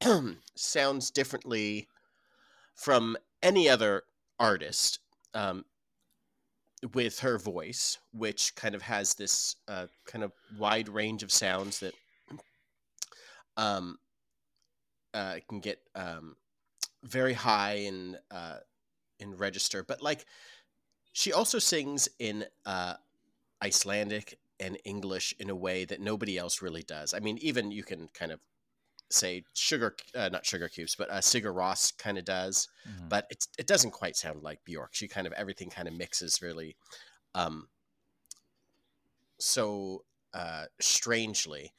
sounds 0.54 1.10
differently 1.10 1.88
from 2.76 3.16
any 3.42 3.68
other 3.68 4.04
artist 4.38 5.00
um, 5.34 5.64
with 6.94 7.18
her 7.20 7.38
voice, 7.38 7.98
which 8.12 8.54
kind 8.54 8.74
of 8.74 8.82
has 8.82 9.14
this 9.14 9.56
uh, 9.68 9.86
kind 10.06 10.24
of 10.24 10.32
wide 10.58 10.88
range 10.88 11.22
of 11.22 11.30
sounds 11.32 11.80
that 11.80 11.94
um, 13.56 13.98
uh, 15.14 15.38
can 15.48 15.60
get 15.60 15.80
um, 15.94 16.36
very 17.04 17.34
high 17.34 17.74
in 17.74 18.18
uh, 18.30 18.58
in 19.18 19.36
register, 19.36 19.84
but 19.84 20.02
like 20.02 20.26
she 21.12 21.32
also 21.32 21.58
sings 21.58 22.08
in 22.18 22.46
uh, 22.66 22.96
Icelandic 23.62 24.38
and 24.60 24.78
English 24.84 25.34
in 25.38 25.50
a 25.50 25.56
way 25.56 25.84
that 25.84 26.00
nobody 26.00 26.38
else 26.38 26.62
really 26.62 26.82
does. 26.82 27.14
I 27.14 27.20
mean, 27.20 27.38
even 27.38 27.72
you 27.72 27.84
can 27.84 28.08
kind 28.08 28.32
of 28.32 28.40
say 29.10 29.44
sugar, 29.54 29.96
uh, 30.14 30.30
not 30.30 30.46
sugar 30.46 30.68
cubes, 30.68 30.96
but 30.96 31.10
uh, 31.10 31.18
Sigur 31.20 31.54
Rós 31.54 31.96
kind 31.98 32.18
of 32.18 32.24
does, 32.24 32.68
Mhm. 32.86 33.08
but 33.08 33.26
it's, 33.30 33.48
it 33.58 33.66
doesn't 33.66 33.92
quite 33.92 34.16
sound 34.16 34.42
like 34.42 34.64
Bjork. 34.64 34.94
She 34.94 35.08
kind 35.08 35.26
of 35.26 35.34
everything 35.34 35.70
kind 35.70 35.88
of 35.88 35.94
mixes 35.94 36.42
really, 36.42 36.76
um, 37.34 37.68
so 39.38 40.04
uh, 40.32 40.66
strangely. 40.80 41.72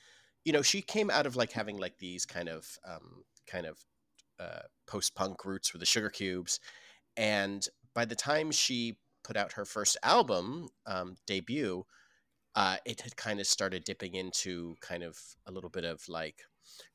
You 0.46 0.54
know, 0.54 0.62
she 0.62 0.82
came 0.82 1.10
out 1.10 1.26
of 1.26 1.36
like 1.36 1.52
having 1.52 1.78
like 1.78 1.98
these 2.00 2.26
kind 2.26 2.50
of 2.50 2.68
um, 2.86 3.24
kind 3.48 3.66
of 3.66 3.78
uh, 4.40 4.64
post 4.88 5.16
punk 5.16 5.46
roots 5.46 5.74
with 5.74 5.80
the 5.80 5.86
Sugar 5.86 6.10
Cubes, 6.10 6.60
and 7.16 7.66
by 7.94 8.06
the 8.06 8.16
time 8.16 8.52
she 8.52 8.98
put 9.24 9.38
out 9.38 9.54
her 9.54 9.66
first 9.66 9.98
album 10.04 10.68
um, 10.86 11.16
debut, 11.26 11.86
uh, 12.56 12.78
it 12.86 13.02
had 13.02 13.16
kind 13.16 13.40
of 13.40 13.48
started 13.48 13.84
dipping 13.84 14.16
into 14.16 14.76
kind 14.82 15.04
of 15.04 15.18
a 15.48 15.52
little 15.52 15.70
bit 15.70 15.86
of 15.86 16.08
like 16.10 16.42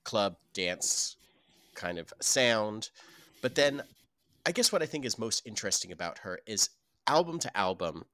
club 0.04 0.36
dance 0.52 1.16
kind 1.74 1.98
of 1.98 2.12
sound. 2.20 2.90
But 3.40 3.54
then 3.54 3.82
I 4.44 4.52
guess 4.52 4.72
what 4.72 4.82
I 4.82 4.86
think 4.86 5.04
is 5.04 5.18
most 5.18 5.46
interesting 5.46 5.92
about 5.92 6.18
her 6.18 6.40
is 6.46 6.70
album 7.06 7.38
to 7.40 7.56
album, 7.56 8.04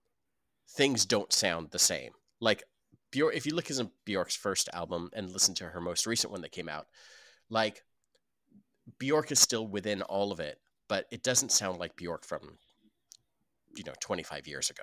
things 0.69 1.05
don't 1.05 1.33
sound 1.33 1.71
the 1.71 1.79
same. 1.79 2.13
Like 2.41 2.65
Bjork, 3.15 3.37
if 3.37 3.47
you 3.47 3.55
look 3.55 3.71
at 3.71 3.77
Bjork's 4.05 4.35
first 4.35 4.69
album 4.73 5.09
and 5.13 5.31
listen 5.31 5.55
to 5.55 5.67
her 5.67 5.81
most 5.81 6.05
recent 6.05 6.33
one 6.33 6.43
that 6.43 6.51
came 6.51 6.69
out, 6.69 6.89
like 7.49 7.85
Bjork 8.99 9.31
is 9.31 9.39
still 9.39 9.69
within 9.69 10.03
all 10.03 10.33
of 10.33 10.41
it, 10.41 10.59
but 10.89 11.07
it 11.13 11.23
doesn't 11.23 11.53
sound 11.53 11.79
like 11.79 11.95
Bjork 11.95 12.25
from 12.25 12.59
you 13.77 13.85
know 13.85 13.93
25 14.01 14.49
years 14.49 14.69
ago. 14.69 14.83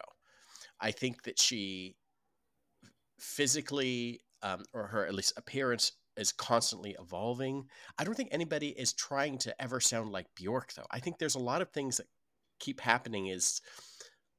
I 0.79 0.91
think 0.91 1.23
that 1.23 1.39
she 1.39 1.97
physically 3.19 4.21
um, 4.41 4.63
or 4.73 4.87
her 4.87 5.05
at 5.05 5.13
least 5.13 5.33
appearance 5.35 5.91
is 6.15 6.31
constantly 6.31 6.95
evolving. 7.01 7.65
I 7.97 8.05
don't 8.05 8.15
think 8.15 8.29
anybody 8.31 8.69
is 8.69 8.93
trying 8.93 9.39
to 9.39 9.61
ever 9.61 9.81
sound 9.81 10.13
like 10.13 10.27
Bjork 10.35 10.71
though. 10.73 10.87
I 10.89 10.99
think 10.99 11.17
there's 11.17 11.35
a 11.35 11.39
lot 11.39 11.61
of 11.61 11.71
things 11.71 11.97
that 11.97 12.07
keep 12.61 12.79
happening 12.79 13.27
is 13.27 13.59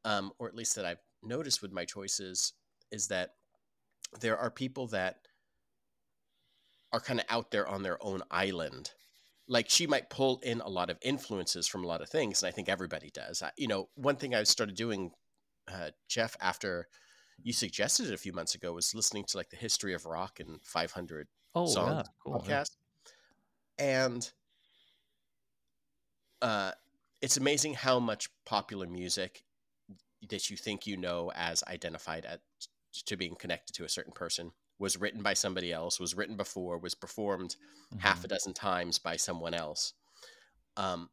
um, 0.06 0.32
or 0.38 0.48
at 0.48 0.54
least 0.54 0.76
that 0.76 0.86
I've 0.86 1.02
noticed 1.22 1.60
with 1.60 1.72
my 1.72 1.84
choices 1.84 2.54
is 2.90 3.08
that 3.08 3.32
there 4.20 4.36
are 4.38 4.50
people 4.50 4.86
that 4.88 5.18
are 6.92 7.00
kind 7.00 7.20
of 7.20 7.26
out 7.28 7.50
there 7.50 7.66
on 7.66 7.82
their 7.82 8.02
own 8.04 8.22
island 8.30 8.90
like 9.48 9.68
she 9.68 9.86
might 9.86 10.08
pull 10.10 10.38
in 10.42 10.60
a 10.60 10.68
lot 10.68 10.90
of 10.90 10.98
influences 11.02 11.66
from 11.66 11.82
a 11.84 11.86
lot 11.86 12.00
of 12.02 12.08
things 12.08 12.42
and 12.42 12.48
i 12.48 12.52
think 12.52 12.68
everybody 12.68 13.10
does 13.12 13.42
I, 13.42 13.50
you 13.56 13.66
know 13.68 13.88
one 13.94 14.16
thing 14.16 14.34
i 14.34 14.42
started 14.44 14.76
doing 14.76 15.10
uh, 15.72 15.90
jeff 16.08 16.36
after 16.40 16.88
you 17.42 17.52
suggested 17.52 18.06
it 18.08 18.14
a 18.14 18.18
few 18.18 18.32
months 18.32 18.54
ago 18.54 18.72
was 18.72 18.94
listening 18.94 19.24
to 19.28 19.36
like 19.36 19.50
the 19.50 19.56
history 19.56 19.94
of 19.94 20.06
rock 20.06 20.38
and 20.40 20.60
500 20.62 21.26
Oh, 21.54 21.66
songs 21.66 21.92
yeah, 21.96 22.02
cool. 22.24 22.44
yeah. 22.48 22.60
podcast 22.62 22.70
and 23.78 24.30
uh, 26.40 26.72
it's 27.20 27.36
amazing 27.36 27.74
how 27.74 27.98
much 28.00 28.28
popular 28.44 28.86
music 28.86 29.42
that 30.28 30.50
you 30.50 30.56
think 30.56 30.86
you 30.86 30.96
know 30.96 31.30
as 31.34 31.62
identified 31.68 32.24
at 32.24 32.40
to 32.92 33.16
being 33.16 33.34
connected 33.36 33.72
to 33.74 33.84
a 33.84 33.88
certain 33.88 34.12
person 34.12 34.52
was 34.78 34.96
written 34.96 35.22
by 35.22 35.32
somebody 35.34 35.72
else 35.72 35.98
was 36.00 36.14
written 36.14 36.36
before 36.36 36.78
was 36.78 36.94
performed 36.94 37.56
half 37.98 38.20
Mhm. 38.20 38.24
a 38.24 38.28
dozen 38.28 38.52
times 38.54 38.98
by 38.98 39.16
someone 39.16 39.54
else. 39.54 39.94
Um, 40.76 41.10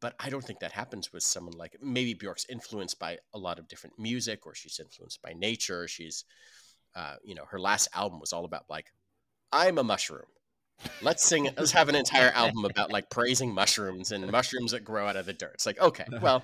but 0.00 0.16
i 0.18 0.28
don't 0.28 0.44
think 0.44 0.58
that 0.58 0.72
happens 0.72 1.12
with 1.12 1.22
someone 1.22 1.56
like 1.56 1.76
maybe 1.80 2.12
bjork's 2.12 2.44
influenced 2.48 2.98
by 2.98 3.18
a 3.34 3.38
lot 3.38 3.58
of 3.60 3.68
different 3.68 3.96
music 3.98 4.46
or 4.46 4.54
she's 4.54 4.80
influenced 4.80 5.22
by 5.22 5.32
nature 5.32 5.86
she's 5.86 6.24
uh, 6.96 7.14
you 7.24 7.34
know 7.36 7.44
her 7.46 7.60
last 7.60 7.88
album 7.94 8.18
was 8.20 8.32
all 8.32 8.44
about 8.44 8.64
like 8.68 8.92
i'm 9.52 9.78
a 9.78 9.84
mushroom. 9.84 10.26
Let's 11.00 11.24
sing 11.24 11.44
let's 11.56 11.70
have 11.70 11.88
an 11.88 11.94
entire 11.94 12.30
album 12.30 12.64
about 12.64 12.90
like 12.90 13.08
praising 13.10 13.54
mushrooms 13.54 14.10
and 14.10 14.28
mushrooms 14.30 14.72
that 14.72 14.80
grow 14.84 15.06
out 15.06 15.14
of 15.16 15.26
the 15.26 15.32
dirt. 15.32 15.52
It's 15.54 15.66
like 15.66 15.80
okay 15.80 16.06
well 16.20 16.42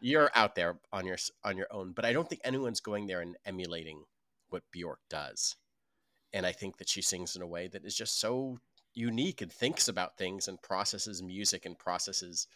you're 0.00 0.30
out 0.34 0.54
there 0.54 0.78
on 0.92 1.06
your 1.06 1.16
on 1.44 1.56
your 1.56 1.66
own 1.70 1.92
but 1.92 2.04
i 2.04 2.12
don't 2.12 2.28
think 2.28 2.40
anyone's 2.44 2.80
going 2.80 3.06
there 3.06 3.20
and 3.20 3.36
emulating 3.44 4.02
what 4.48 4.62
bjork 4.72 5.00
does 5.10 5.56
and 6.32 6.46
i 6.46 6.52
think 6.52 6.78
that 6.78 6.88
she 6.88 7.02
sings 7.02 7.36
in 7.36 7.42
a 7.42 7.46
way 7.46 7.68
that 7.68 7.84
is 7.84 7.94
just 7.94 8.20
so 8.20 8.58
unique 8.94 9.40
and 9.40 9.52
thinks 9.52 9.88
about 9.88 10.16
things 10.16 10.48
and 10.48 10.60
processes 10.62 11.22
music 11.22 11.66
and 11.66 11.78
processes 11.78 12.46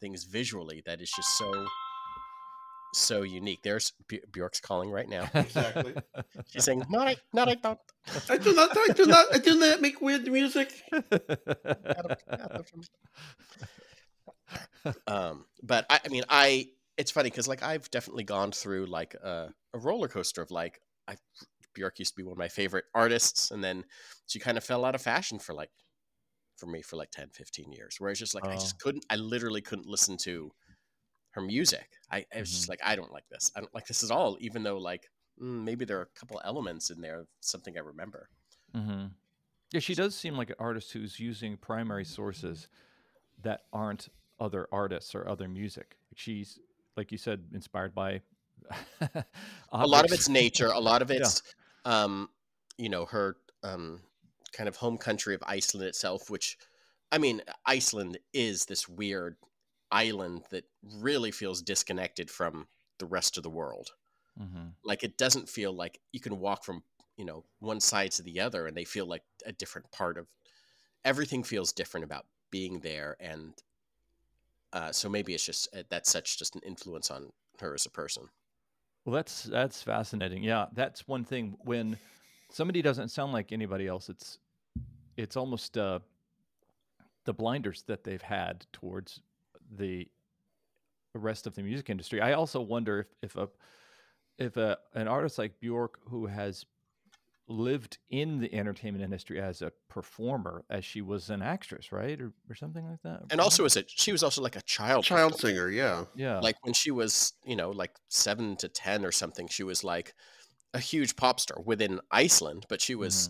things 0.00 0.24
visually 0.24 0.82
that 0.84 1.00
is 1.00 1.10
just 1.10 1.36
so 1.38 1.66
so 2.94 3.22
unique 3.22 3.60
there's 3.62 3.92
B- 4.08 4.20
bjork's 4.30 4.60
calling 4.60 4.90
right 4.90 5.08
now 5.08 5.28
Exactly. 5.34 5.94
she's 6.48 6.64
saying 6.64 6.84
no 6.90 7.00
I, 7.00 7.16
no 7.32 7.44
I 7.44 7.54
don't 7.54 7.78
I 8.28 8.36
do 8.36 8.52
not. 8.52 8.76
I 8.76 8.88
do 8.94 9.06
not. 9.06 9.26
I 9.32 9.38
do 9.38 9.58
not 9.58 9.80
make 9.80 10.00
weird 10.00 10.26
music. 10.26 10.72
um 15.06 15.44
but 15.62 15.86
I, 15.88 16.00
I 16.04 16.08
mean 16.08 16.24
i 16.28 16.68
funny 17.12 17.30
because 17.30 17.48
like 17.48 17.62
i've 17.62 17.90
definitely 17.90 18.24
gone 18.24 18.52
through 18.52 18.86
like 18.86 19.14
a, 19.14 19.52
a 19.74 19.78
roller 19.78 20.08
coaster 20.08 20.42
of 20.42 20.50
like 20.50 20.80
i 21.08 21.16
bjork 21.74 21.98
used 21.98 22.12
to 22.12 22.16
be 22.16 22.22
one 22.22 22.32
of 22.32 22.38
my 22.38 22.48
favorite 22.48 22.84
artists 22.94 23.50
and 23.50 23.62
then 23.62 23.84
she 24.26 24.38
kind 24.38 24.58
of 24.58 24.64
fell 24.64 24.84
out 24.84 24.94
of 24.94 25.02
fashion 25.02 25.38
for 25.38 25.54
like 25.54 25.70
for 26.56 26.66
me 26.66 26.82
for 26.82 26.96
like 26.96 27.10
10 27.10 27.30
15 27.30 27.72
years 27.72 27.96
where 27.98 28.10
it's 28.10 28.20
just 28.20 28.34
like 28.34 28.48
i 28.50 28.56
just 28.56 28.78
couldn't 28.78 29.04
i 29.10 29.16
literally 29.16 29.60
couldn't 29.62 29.86
listen 29.86 30.16
to 30.16 30.52
her 31.32 31.42
music. 31.42 31.88
I, 32.10 32.26
I 32.34 32.40
was 32.40 32.50
just 32.50 32.68
like 32.68 32.80
i 32.84 32.96
don't 32.96 33.12
like 33.12 33.28
this. 33.30 33.50
I 33.56 33.60
don't 33.60 33.74
like 33.74 33.86
this 33.86 34.04
at 34.04 34.10
all 34.10 34.36
even 34.40 34.62
though 34.62 34.78
like 34.78 35.08
mm, 35.40 35.64
maybe 35.64 35.84
there 35.84 35.98
are 35.98 36.02
a 36.02 36.18
couple 36.18 36.40
elements 36.44 36.90
in 36.90 37.00
there 37.00 37.26
something 37.40 37.76
i 37.76 37.80
remember. 37.80 38.28
Hmm 38.74 39.06
Yeah, 39.72 39.80
she 39.80 39.94
does 39.94 40.14
seem 40.14 40.36
like 40.36 40.50
an 40.50 40.56
artist 40.58 40.92
who's 40.92 41.20
using 41.20 41.56
primary 41.56 42.04
sources 42.04 42.68
that 43.42 43.62
aren't 43.72 44.08
other 44.40 44.68
artists 44.72 45.14
or 45.14 45.28
other 45.28 45.48
music. 45.48 45.98
She's, 46.16 46.58
like 46.96 47.12
you 47.12 47.18
said, 47.18 47.44
inspired 47.52 47.94
by 47.94 48.20
a 49.72 49.86
lot 49.86 50.04
of 50.04 50.12
it's 50.12 50.28
nature 50.28 50.68
a 50.68 50.78
lot 50.78 51.02
of 51.02 51.10
it's 51.10 51.42
um 51.84 52.28
you 52.78 52.88
know 52.88 53.04
her 53.04 53.36
um 53.64 54.00
kind 54.52 54.68
of 54.68 54.76
home 54.76 54.96
country 54.96 55.34
of 55.34 55.42
iceland 55.46 55.86
itself 55.86 56.30
which 56.30 56.56
i 57.10 57.18
mean 57.18 57.42
iceland 57.66 58.18
is 58.32 58.66
this 58.66 58.88
weird 58.88 59.36
island 59.90 60.42
that 60.50 60.64
really 61.00 61.30
feels 61.30 61.60
disconnected 61.60 62.30
from 62.30 62.66
the 62.98 63.06
rest 63.06 63.36
of 63.36 63.42
the 63.42 63.50
world. 63.50 63.90
Mhm. 64.40 64.72
like 64.84 65.04
it 65.04 65.18
doesn't 65.18 65.48
feel 65.48 65.72
like 65.72 66.00
you 66.12 66.20
can 66.20 66.38
walk 66.38 66.64
from 66.64 66.82
you 67.18 67.24
know 67.24 67.44
one 67.58 67.80
side 67.80 68.10
to 68.12 68.22
the 68.22 68.40
other 68.40 68.66
and 68.66 68.76
they 68.76 68.84
feel 68.84 69.06
like 69.06 69.22
a 69.44 69.52
different 69.52 69.90
part 69.92 70.16
of 70.16 70.26
everything 71.04 71.42
feels 71.42 71.72
different 71.72 72.04
about 72.04 72.26
being 72.50 72.80
there 72.80 73.16
and 73.20 73.54
uh, 74.72 74.92
so 74.92 75.08
maybe 75.08 75.34
it's 75.34 75.44
just 75.44 75.68
uh, 75.76 75.82
that's 75.90 76.10
such 76.10 76.38
just 76.38 76.54
an 76.54 76.62
influence 76.66 77.10
on 77.10 77.30
her 77.60 77.74
as 77.74 77.86
a 77.86 77.90
person 77.90 78.24
Well, 79.04 79.14
that's 79.14 79.44
that's 79.44 79.82
fascinating. 79.82 80.42
Yeah, 80.42 80.66
that's 80.74 81.06
one 81.08 81.24
thing. 81.24 81.56
When 81.64 81.98
somebody 82.50 82.82
doesn't 82.82 83.08
sound 83.08 83.32
like 83.32 83.52
anybody 83.52 83.86
else, 83.86 84.08
it's 84.08 84.38
it's 85.16 85.36
almost 85.36 85.76
uh, 85.76 85.98
the 87.24 87.34
blinders 87.34 87.82
that 87.86 88.04
they've 88.04 88.22
had 88.22 88.66
towards 88.72 89.20
the 89.76 90.08
rest 91.14 91.46
of 91.46 91.54
the 91.54 91.62
music 91.62 91.90
industry. 91.90 92.20
I 92.20 92.32
also 92.32 92.60
wonder 92.60 93.00
if 93.00 93.08
if 93.22 93.36
a 93.36 93.48
if 94.38 94.56
a 94.56 94.78
an 94.94 95.08
artist 95.08 95.38
like 95.38 95.60
Bjork 95.60 95.98
who 96.08 96.26
has 96.26 96.64
lived 97.48 97.98
in 98.08 98.38
the 98.38 98.54
entertainment 98.54 99.04
industry 99.04 99.40
as 99.40 99.62
a 99.62 99.72
performer 99.88 100.64
as 100.70 100.84
she 100.84 101.00
was 101.02 101.28
an 101.28 101.42
actress, 101.42 101.92
right? 101.92 102.20
Or, 102.20 102.32
or 102.48 102.54
something 102.54 102.88
like 102.88 103.02
that. 103.02 103.22
and 103.30 103.40
also 103.40 103.64
as 103.64 103.76
a 103.76 103.84
she 103.86 104.12
was 104.12 104.22
also 104.22 104.40
like 104.42 104.56
a 104.56 104.62
child 104.62 105.04
Child 105.04 105.32
performer. 105.32 105.54
singer, 105.54 105.68
yeah. 105.70 106.04
yeah. 106.14 106.38
like 106.40 106.56
when 106.62 106.72
she 106.72 106.90
was 106.90 107.32
you 107.44 107.56
know 107.56 107.70
like 107.70 107.92
seven 108.08 108.56
to 108.56 108.68
ten 108.68 109.04
or 109.04 109.12
something 109.12 109.48
she 109.48 109.62
was 109.64 109.82
like 109.84 110.14
a 110.74 110.78
huge 110.78 111.16
pop 111.16 111.38
star 111.40 111.60
within 111.64 112.00
iceland 112.10 112.64
but 112.68 112.80
she 112.80 112.94
was 112.94 113.28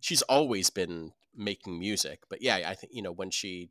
she's 0.00 0.22
always 0.22 0.70
been 0.70 1.12
making 1.36 1.78
music 1.78 2.20
but 2.30 2.40
yeah 2.40 2.56
i 2.66 2.74
think 2.74 2.92
you 2.94 3.02
know 3.02 3.12
when 3.12 3.30
she 3.30 3.68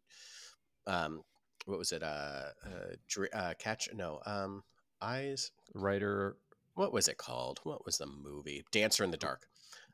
um 0.86 1.23
what 1.65 1.80
was 1.80 1.91
it 1.91 2.04
uh 2.04 2.49
uh, 2.65 3.26
uh 3.34 3.54
catch 3.58 3.89
no 3.93 4.19
um 4.26 4.62
eyes 5.02 5.52
writer. 5.73 6.36
what 6.76 6.93
was 6.93 7.08
it 7.08 7.17
called 7.17 7.60
what 7.63 7.86
was 7.86 7.97
the 7.97 8.06
movie 8.06 8.63
dancer 8.71 9.04
in 9.04 9.10
the 9.12 9.17
dark 9.17 9.47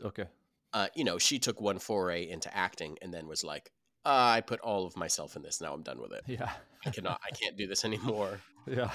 Okay. 0.04 0.26
uh 0.74 0.88
you 0.96 1.04
know 1.04 1.18
she 1.18 1.40
took 1.40 1.60
one 1.62 1.80
foray 1.80 2.28
into 2.30 2.56
acting 2.56 2.98
and 3.02 3.14
then 3.14 3.28
was 3.28 3.44
like 3.44 3.72
uh, 4.06 4.34
i 4.38 4.42
put 4.42 4.60
all 4.62 4.86
of 4.86 4.96
myself 4.96 5.36
in 5.36 5.42
this 5.42 5.60
now 5.62 5.74
i'm 5.74 5.82
done 5.84 6.00
with 6.02 6.12
it 6.14 6.24
Yeah. 6.28 6.52
i 6.86 6.90
cannot 6.90 7.20
i 7.26 7.36
can't 7.36 7.58
do 7.58 7.68
this 7.68 7.84
anymore 7.86 8.40
Yeah. 8.68 8.92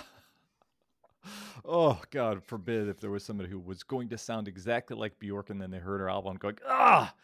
Oh 1.64 2.00
God 2.10 2.44
forbid 2.44 2.88
if 2.88 3.00
there 3.00 3.10
was 3.10 3.24
somebody 3.24 3.48
who 3.48 3.58
was 3.58 3.82
going 3.82 4.08
to 4.10 4.18
sound 4.18 4.46
exactly 4.46 4.96
like 4.96 5.18
Bjork 5.18 5.50
and 5.50 5.60
then 5.60 5.70
they 5.70 5.78
heard 5.78 6.00
her 6.00 6.08
album 6.10 6.36
going, 6.36 6.58
ah, 6.68 7.14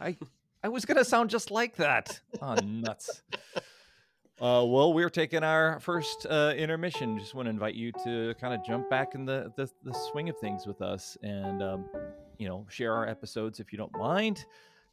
I 0.00 0.16
I 0.62 0.68
was 0.68 0.84
gonna 0.84 1.04
sound 1.04 1.30
just 1.30 1.50
like 1.50 1.76
that. 1.76 2.20
Oh 2.40 2.54
nuts. 2.64 3.22
Uh, 4.40 4.64
well, 4.64 4.92
we're 4.94 5.10
taking 5.10 5.42
our 5.42 5.80
first 5.80 6.26
uh, 6.30 6.54
intermission. 6.56 7.18
Just 7.18 7.34
want 7.34 7.46
to 7.46 7.50
invite 7.50 7.74
you 7.74 7.92
to 8.04 8.34
kind 8.40 8.54
of 8.54 8.64
jump 8.64 8.88
back 8.88 9.14
in 9.14 9.24
the, 9.26 9.52
the 9.56 9.68
the 9.82 9.92
swing 10.12 10.28
of 10.30 10.38
things 10.38 10.66
with 10.66 10.80
us, 10.80 11.18
and 11.22 11.60
um, 11.62 11.84
you 12.40 12.48
know, 12.48 12.66
share 12.70 12.94
our 12.94 13.06
episodes 13.06 13.60
if 13.60 13.70
you 13.70 13.76
don't 13.78 13.92
mind. 13.98 14.44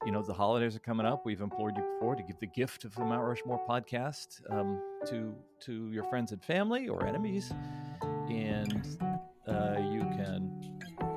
You 0.06 0.12
know, 0.12 0.22
the 0.22 0.34
holidays 0.34 0.76
are 0.76 0.80
coming 0.80 1.06
up. 1.08 1.26
We've 1.26 1.42
implored 1.42 1.76
you 1.78 1.84
before 1.96 2.16
to 2.16 2.22
give 2.22 2.38
the 2.40 2.46
gift 2.48 2.86
of 2.86 2.94
the 2.94 3.04
Mount 3.04 3.24
Rushmore 3.24 3.60
podcast 3.68 4.42
um, 4.52 4.80
to 5.08 5.34
to 5.62 5.90
your 5.92 6.04
friends 6.04 6.32
and 6.34 6.44
family 6.44 6.88
or 6.88 7.08
enemies, 7.08 7.52
and 8.30 8.86
uh, 9.48 9.78
you 9.92 10.02
can 10.02 10.52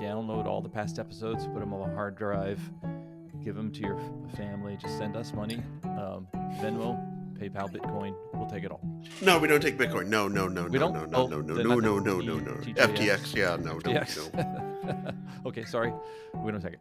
download 0.00 0.46
all 0.46 0.62
the 0.62 0.68
past 0.68 0.98
episodes, 0.98 1.46
put 1.48 1.58
them 1.60 1.74
on 1.74 1.90
a 1.90 1.94
hard 1.94 2.16
drive, 2.16 2.60
give 3.44 3.54
them 3.56 3.70
to 3.72 3.80
your 3.80 3.98
family. 4.36 4.78
Just 4.80 4.96
send 4.96 5.16
us 5.16 5.34
money, 5.34 5.62
um, 5.84 6.26
Venmo, 6.62 6.96
PayPal, 7.38 7.70
Bitcoin. 7.70 8.14
We'll 8.32 8.48
take 8.48 8.64
it 8.64 8.70
all. 8.70 8.80
No, 9.20 9.38
we 9.38 9.46
don't 9.48 9.60
take 9.60 9.76
Bitcoin. 9.76 10.06
No, 10.06 10.26
no, 10.26 10.48
no, 10.48 10.64
We 10.64 10.78
no, 10.78 10.90
don't? 10.90 11.10
no, 11.10 11.18
Oh, 11.18 11.26
no, 11.26 11.40
no, 11.42 11.54
no, 11.62 11.80
no, 11.80 11.98
no, 11.98 12.20
no, 12.20 12.38
no. 12.38 12.60
T- 12.62 12.72
FTX, 12.72 13.34
yeah, 13.34 13.56
no, 13.60 13.78
don't, 13.80 13.92
Yes. 13.94 14.30
okay, 15.46 15.64
sorry. 15.64 15.92
Wait 16.34 16.54
a 16.54 16.60
second. 16.60 16.78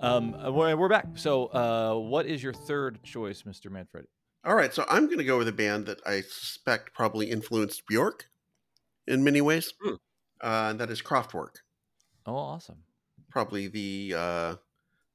Um, 0.00 0.32
we're, 0.54 0.76
we're 0.76 0.88
back. 0.88 1.06
So, 1.14 1.46
uh, 1.46 1.94
what 1.94 2.26
is 2.26 2.42
your 2.42 2.52
third 2.52 3.02
choice, 3.02 3.42
Mr. 3.42 3.70
Manfredi? 3.70 4.06
All 4.44 4.54
right, 4.54 4.72
so 4.72 4.84
I'm 4.88 5.06
going 5.06 5.18
to 5.18 5.24
go 5.24 5.36
with 5.38 5.48
a 5.48 5.52
band 5.52 5.86
that 5.86 6.00
I 6.06 6.22
suspect 6.22 6.94
probably 6.94 7.30
influenced 7.30 7.86
Bjork 7.86 8.26
in 9.06 9.22
many 9.22 9.40
ways. 9.40 9.72
Hmm. 9.82 9.94
Uh, 10.42 10.68
and 10.70 10.80
that 10.80 10.90
is 10.90 11.02
Kraftwerk. 11.02 11.56
Oh, 12.26 12.34
awesome. 12.36 12.78
probably 13.30 13.68
the 13.68 14.14
uh, 14.16 14.54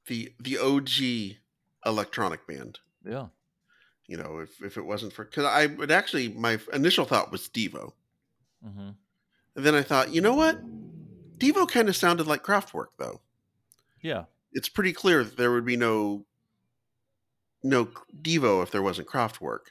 the 0.07 0.33
the 0.39 0.57
OG 0.59 1.37
electronic 1.85 2.45
band. 2.47 2.79
Yeah. 3.05 3.27
You 4.07 4.17
know, 4.17 4.39
if 4.39 4.61
if 4.61 4.77
it 4.77 4.83
wasn't 4.85 5.13
for 5.13 5.25
because 5.25 5.45
I 5.45 5.65
would 5.67 5.91
actually 5.91 6.29
my 6.29 6.59
initial 6.73 7.05
thought 7.05 7.31
was 7.31 7.47
Devo, 7.49 7.93
hmm 8.63 8.89
and 9.55 9.65
then 9.65 9.73
I 9.73 9.81
thought, 9.83 10.13
you 10.13 10.19
know 10.21 10.33
what, 10.35 10.59
Devo 11.37 11.69
kind 11.69 11.89
of 11.89 11.95
sounded 11.95 12.27
like 12.27 12.43
Kraftwerk 12.43 12.87
though. 12.97 13.21
Yeah. 14.01 14.25
It's 14.53 14.69
pretty 14.69 14.93
clear 14.93 15.23
that 15.23 15.37
there 15.37 15.51
would 15.51 15.65
be 15.65 15.77
no 15.77 16.25
no 17.63 17.85
Devo 18.21 18.61
if 18.63 18.71
there 18.71 18.81
wasn't 18.81 19.07
Kraftwerk. 19.07 19.67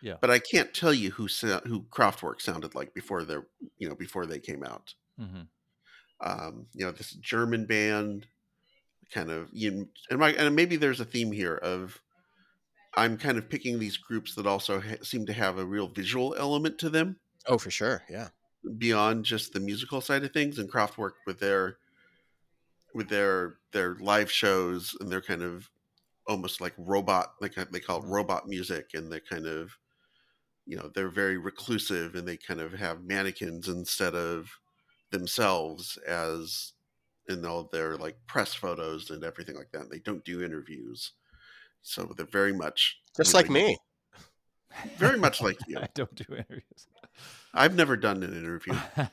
Yeah. 0.00 0.16
But 0.20 0.30
I 0.30 0.38
can't 0.38 0.74
tell 0.74 0.92
you 0.92 1.10
who 1.12 1.24
who 1.24 1.82
Kraftwerk 1.90 2.40
sounded 2.40 2.74
like 2.74 2.94
before 2.94 3.24
they 3.24 3.36
you 3.78 3.88
know 3.88 3.94
before 3.94 4.26
they 4.26 4.38
came 4.38 4.62
out. 4.64 4.94
hmm 5.18 5.42
um, 6.20 6.66
you 6.72 6.84
know, 6.86 6.92
this 6.92 7.10
German 7.12 7.66
band 7.66 8.28
kind 9.10 9.30
of 9.30 9.48
you 9.52 9.88
and 10.10 10.18
my 10.20 10.32
and 10.34 10.56
maybe 10.56 10.76
there's 10.76 11.00
a 11.00 11.04
theme 11.04 11.32
here 11.32 11.56
of 11.56 12.00
I'm 12.94 13.18
kind 13.18 13.38
of 13.38 13.48
picking 13.48 13.78
these 13.78 13.96
groups 13.96 14.34
that 14.34 14.46
also 14.46 14.80
ha- 14.80 15.02
seem 15.02 15.26
to 15.26 15.32
have 15.32 15.58
a 15.58 15.64
real 15.64 15.88
visual 15.88 16.34
element 16.38 16.78
to 16.78 16.90
them 16.90 17.18
Oh, 17.46 17.58
for 17.58 17.70
sure. 17.70 18.04
Yeah. 18.08 18.28
Beyond 18.78 19.24
just 19.24 19.52
the 19.52 19.60
musical 19.60 20.00
side 20.00 20.24
of 20.24 20.32
things 20.32 20.58
and 20.58 20.70
Kraftwerk 20.70 21.12
with 21.26 21.40
their 21.40 21.78
with 22.94 23.08
their 23.08 23.56
their 23.72 23.96
live 23.96 24.30
shows 24.30 24.94
and 25.00 25.10
their 25.10 25.22
kind 25.22 25.42
of 25.42 25.70
almost 26.26 26.60
like 26.60 26.74
robot 26.78 27.34
like 27.40 27.54
they 27.54 27.80
call 27.80 28.02
it 28.02 28.06
robot 28.06 28.46
music 28.48 28.90
and 28.94 29.10
they 29.10 29.20
kind 29.20 29.46
of 29.46 29.76
you 30.66 30.76
know 30.76 30.90
they're 30.94 31.08
very 31.10 31.36
reclusive 31.36 32.14
and 32.14 32.26
they 32.26 32.36
kind 32.36 32.60
of 32.60 32.72
have 32.72 33.02
mannequins 33.02 33.68
instead 33.68 34.14
of 34.14 34.50
themselves 35.10 35.96
as 36.06 36.72
in 37.28 37.44
all 37.44 37.64
their 37.72 37.96
like 37.96 38.16
press 38.26 38.54
photos 38.54 39.10
and 39.10 39.24
everything 39.24 39.56
like 39.56 39.70
that 39.72 39.90
they 39.90 39.98
don't 39.98 40.24
do 40.24 40.42
interviews 40.42 41.12
so 41.82 42.12
they're 42.16 42.26
very 42.26 42.52
much 42.52 43.00
Just 43.16 43.32
you 43.32 43.38
know, 43.38 43.38
like 43.40 43.50
me. 43.50 43.78
very 44.96 45.18
much 45.18 45.40
like 45.42 45.58
you 45.66 45.78
I 45.78 45.88
don't 45.94 46.14
do 46.14 46.24
interviews. 46.34 46.86
I've 47.54 47.74
never 47.74 47.96
done 47.96 48.22
an 48.22 48.36
interview 48.36 48.74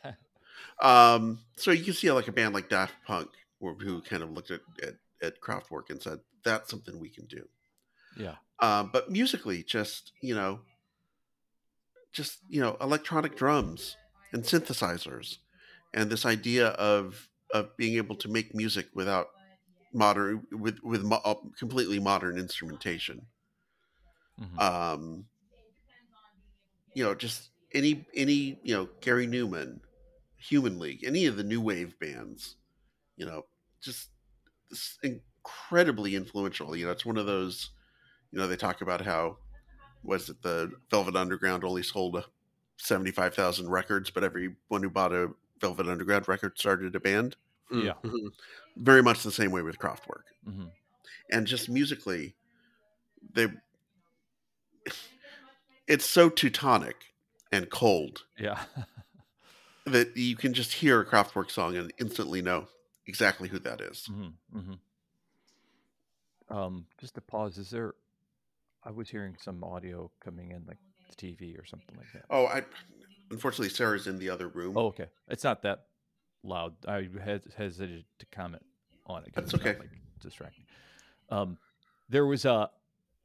Um, 0.81 1.39
so 1.57 1.71
you 1.71 1.83
can 1.83 1.93
see 1.93 2.09
like 2.11 2.27
a 2.27 2.31
band 2.31 2.53
like 2.53 2.69
Daft 2.69 2.93
Punk, 3.05 3.29
who 3.59 3.73
who 3.75 4.01
kind 4.01 4.23
of 4.23 4.31
looked 4.31 4.51
at 4.51 4.61
at, 4.81 4.95
at 5.21 5.41
Kraftwerk 5.41 5.89
and 5.89 6.01
said, 6.01 6.19
"That's 6.43 6.69
something 6.69 6.99
we 6.99 7.09
can 7.09 7.25
do." 7.25 7.47
yeah. 8.15 8.35
Um, 8.59 8.89
but 8.91 9.11
musically, 9.11 9.63
just 9.63 10.13
you 10.21 10.35
know, 10.35 10.61
just 12.13 12.37
you 12.49 12.61
know, 12.61 12.77
electronic 12.81 13.35
drums 13.35 13.97
and 14.31 14.43
synthesizers, 14.43 15.37
and 15.93 16.09
this 16.09 16.25
idea 16.25 16.67
of 16.69 17.27
of 17.53 17.75
being 17.77 17.97
able 17.97 18.15
to 18.15 18.29
make 18.29 18.55
music 18.55 18.87
without 18.93 19.27
modern 19.93 20.43
with 20.51 20.79
with 20.83 21.03
mo- 21.03 21.21
uh, 21.25 21.35
completely 21.57 21.99
modern 21.99 22.37
instrumentation. 22.37 23.27
Mhm. 24.39 24.59
Um, 24.61 25.25
you 26.93 27.03
know, 27.03 27.13
just 27.15 27.49
any 27.73 28.05
any 28.15 28.59
you 28.63 28.75
know 28.75 28.89
Gary 29.01 29.27
Numan, 29.27 29.81
Human 30.37 30.79
League, 30.79 31.03
any 31.03 31.25
of 31.25 31.37
the 31.37 31.43
new 31.43 31.61
wave 31.61 31.99
bands, 31.99 32.57
you 33.17 33.25
know, 33.25 33.45
just 33.81 34.09
it's 34.71 34.97
incredibly 35.03 36.15
influential. 36.15 36.75
You 36.75 36.87
know, 36.87 36.91
it's 36.91 37.05
one 37.05 37.17
of 37.17 37.25
those. 37.25 37.71
You 38.31 38.39
know, 38.39 38.47
they 38.47 38.57
talk 38.57 38.81
about 38.81 39.01
how 39.01 39.37
was 40.03 40.29
it 40.29 40.41
the 40.41 40.71
Velvet 40.91 41.15
Underground 41.15 41.63
only 41.63 41.83
sold 41.83 42.23
seventy 42.77 43.11
five 43.11 43.35
thousand 43.35 43.69
records, 43.69 44.09
but 44.09 44.23
everyone 44.23 44.83
who 44.83 44.89
bought 44.89 45.13
a 45.13 45.29
Velvet 45.61 45.87
Underground 45.87 46.27
record 46.27 46.57
started 46.59 46.95
a 46.95 46.99
band. 46.99 47.35
Yeah. 47.71 47.93
Mhm. 48.03 48.31
Very 48.77 49.03
much 49.03 49.23
the 49.23 49.31
same 49.31 49.51
way 49.51 49.61
with 49.61 49.79
Kraftwerk, 49.79 50.23
hmm 50.45 50.67
and 51.31 51.47
just 51.47 51.69
musically, 51.69 52.35
they. 53.33 53.47
It's 55.87 56.05
so 56.05 56.29
Teutonic 56.29 57.08
and 57.51 57.69
cold 57.69 58.23
Yeah. 58.37 58.59
that 59.85 60.15
you 60.15 60.35
can 60.35 60.53
just 60.53 60.73
hear 60.73 61.01
a 61.01 61.05
Kraftwerk 61.05 61.49
song 61.51 61.75
and 61.75 61.91
instantly 61.99 62.41
know 62.41 62.67
exactly 63.07 63.49
who 63.49 63.59
that 63.59 63.81
is. 63.81 64.05
hmm 64.05 64.27
hmm 64.51 64.73
Um, 66.49 66.85
just 66.99 67.15
to 67.15 67.21
pause, 67.21 67.57
is 67.57 67.69
there? 67.69 67.93
I 68.83 68.91
was 68.91 69.09
hearing 69.09 69.35
some 69.39 69.63
audio 69.63 70.09
coming 70.23 70.51
in, 70.51 70.63
like 70.67 70.77
the 71.09 71.15
TV 71.15 71.57
or 71.57 71.65
something 71.65 71.95
like 71.97 72.11
that. 72.13 72.25
Oh, 72.29 72.45
I 72.45 72.63
unfortunately 73.29 73.69
Sarah's 73.69 74.07
in 74.07 74.19
the 74.19 74.29
other 74.29 74.47
room. 74.47 74.77
Oh, 74.77 74.87
okay. 74.87 75.07
It's 75.27 75.43
not 75.43 75.61
that 75.63 75.85
loud. 76.43 76.73
I 76.87 77.07
hes- 77.23 77.41
hesitated 77.57 78.05
to 78.19 78.25
comment 78.27 78.63
on 79.05 79.23
it. 79.23 79.31
That's 79.35 79.53
it's 79.53 79.63
not, 79.63 79.69
okay. 79.69 79.79
like 79.79 79.89
distracting. 80.21 80.65
Um, 81.29 81.57
there 82.09 82.25
was 82.25 82.45
a. 82.45 82.69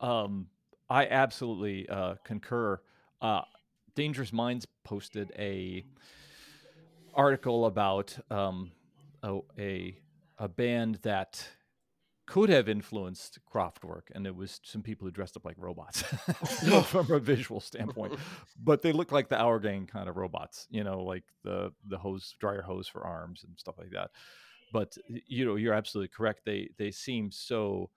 Um, 0.00 0.48
I 0.90 1.06
absolutely 1.06 1.88
uh, 1.88 2.16
concur. 2.24 2.80
Uh, 3.22 3.42
Dangerous 3.94 4.32
Minds 4.32 4.66
posted 4.84 5.32
a 5.38 5.84
article 7.14 7.66
about 7.66 8.16
um, 8.30 8.72
a, 9.22 9.38
a 9.58 9.96
a 10.38 10.48
band 10.48 10.96
that 11.02 11.46
could 12.26 12.48
have 12.48 12.68
influenced 12.68 13.38
Kraftwerk, 13.52 14.04
and 14.14 14.26
it 14.26 14.34
was 14.34 14.60
some 14.64 14.82
people 14.82 15.06
who 15.06 15.12
dressed 15.12 15.36
up 15.36 15.44
like 15.44 15.56
robots 15.58 16.02
from 16.86 17.10
a 17.12 17.18
visual 17.18 17.60
standpoint. 17.60 18.14
But 18.58 18.82
they 18.82 18.92
look 18.92 19.12
like 19.12 19.28
the 19.28 19.38
Our 19.38 19.60
Gang 19.60 19.86
kind 19.86 20.08
of 20.08 20.16
robots, 20.16 20.66
you 20.70 20.84
know, 20.84 21.02
like 21.02 21.24
the 21.42 21.72
the 21.86 21.98
hose 21.98 22.34
dryer 22.40 22.62
hose 22.62 22.88
for 22.88 23.04
arms 23.06 23.44
and 23.44 23.58
stuff 23.58 23.76
like 23.78 23.90
that. 23.90 24.10
But 24.72 24.96
you 25.06 25.44
know, 25.44 25.56
you're 25.56 25.74
absolutely 25.74 26.08
correct. 26.08 26.40
They 26.44 26.70
they 26.78 26.90
seem 26.90 27.30
so 27.30 27.90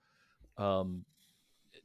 um, 0.58 1.04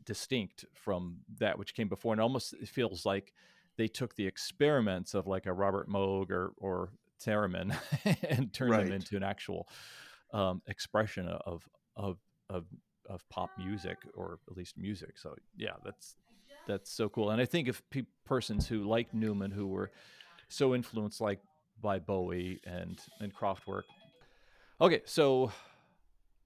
distinct 0.06 0.66
from 0.74 1.20
that 1.40 1.58
which 1.58 1.74
came 1.74 1.88
before, 1.88 2.14
and 2.14 2.22
almost 2.22 2.54
it 2.54 2.68
feels 2.68 3.06
like 3.06 3.34
they 3.78 3.88
took 3.88 4.16
the 4.16 4.28
experiments 4.28 5.14
of 5.14 5.28
like 5.28 5.46
a 5.46 5.54
Robert 5.54 5.90
Moog 5.90 6.30
or 6.30 6.54
or 6.58 6.90
Theremin 7.26 7.76
and 8.30 8.54
turned 8.54 8.72
them 8.74 8.92
into 8.92 9.16
an 9.18 9.24
actual 9.24 9.68
um, 10.34 10.62
expression 10.68 11.28
of 11.28 11.68
of 11.96 12.18
of 12.50 12.66
of 13.10 13.28
pop 13.30 13.50
music 13.58 13.98
or 14.14 14.40
at 14.50 14.56
least 14.58 14.78
music. 14.78 15.18
So 15.18 15.36
yeah, 15.58 15.74
that's 15.84 16.16
that's 16.68 16.92
so 16.92 17.10
cool. 17.10 17.30
And 17.32 17.42
I 17.42 17.46
think 17.46 17.68
if 17.68 17.82
pe- 17.90 18.06
persons 18.26 18.68
who 18.68 18.84
like 18.84 19.12
Numan 19.12 19.52
who 19.54 19.68
were 19.68 19.92
so 20.50 20.74
influenced 20.76 21.20
like 21.22 21.40
by 21.82 22.00
Bowie 22.00 22.62
and 22.66 23.00
and 23.20 23.34
Kraftwerk. 23.34 23.84
Okay, 24.80 25.02
so 25.06 25.52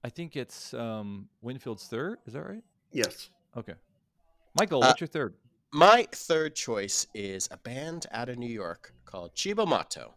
I 0.04 0.08
think 0.10 0.36
it's 0.36 0.74
um 0.74 1.28
Winfield's 1.42 1.86
third. 1.86 2.18
Is 2.26 2.34
that 2.34 2.42
right? 2.42 2.62
Yes. 2.92 3.30
Okay, 3.56 3.74
Michael, 4.58 4.82
Uh, 4.82 4.88
what's 4.88 5.00
your 5.00 5.08
third? 5.08 5.34
My 5.72 6.06
third 6.12 6.54
choice 6.54 7.06
is 7.14 7.48
a 7.50 7.58
band 7.58 8.06
out 8.10 8.28
of 8.28 8.38
New 8.38 8.50
York 8.50 8.94
called 9.04 9.32
Cibo 9.34 9.66
Matto. 9.66 10.14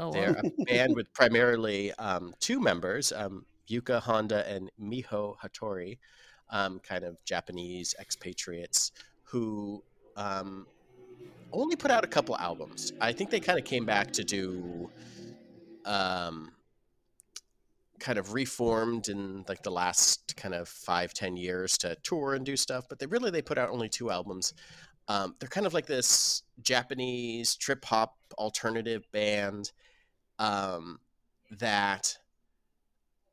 Oh, 0.00 0.12
They're 0.12 0.36
a 0.42 0.64
band 0.64 0.96
with 0.96 1.12
primarily 1.12 1.92
um, 1.94 2.34
two 2.40 2.58
members, 2.58 3.12
um, 3.12 3.44
Yuka 3.68 4.00
Honda 4.00 4.48
and 4.48 4.70
Miho 4.82 5.36
Hattori, 5.38 5.98
um, 6.50 6.80
kind 6.80 7.04
of 7.04 7.22
Japanese 7.24 7.94
expatriates 8.00 8.90
who 9.22 9.82
um, 10.16 10.66
only 11.52 11.76
put 11.76 11.92
out 11.92 12.02
a 12.02 12.08
couple 12.08 12.36
albums. 12.36 12.92
I 13.00 13.12
think 13.12 13.30
they 13.30 13.40
kind 13.40 13.58
of 13.58 13.64
came 13.64 13.84
back 13.84 14.10
to 14.12 14.24
do 14.24 14.90
um, 15.84 16.50
kind 18.00 18.18
of 18.18 18.34
reformed 18.34 19.08
in 19.08 19.44
like 19.48 19.62
the 19.62 19.70
last 19.70 20.36
kind 20.36 20.54
of 20.54 20.68
five 20.68 21.12
ten 21.14 21.36
years 21.36 21.78
to 21.78 21.96
tour 22.02 22.34
and 22.34 22.44
do 22.44 22.56
stuff 22.56 22.86
but 22.88 22.98
they 22.98 23.06
really 23.06 23.30
they 23.30 23.42
put 23.42 23.58
out 23.58 23.70
only 23.70 23.88
two 23.88 24.10
albums. 24.10 24.54
Um, 25.08 25.34
they're 25.38 25.48
kind 25.48 25.66
of 25.66 25.74
like 25.74 25.86
this 25.86 26.42
japanese 26.62 27.56
trip 27.56 27.84
hop 27.84 28.16
alternative 28.38 29.04
band 29.12 29.72
um, 30.38 31.00
that 31.58 32.16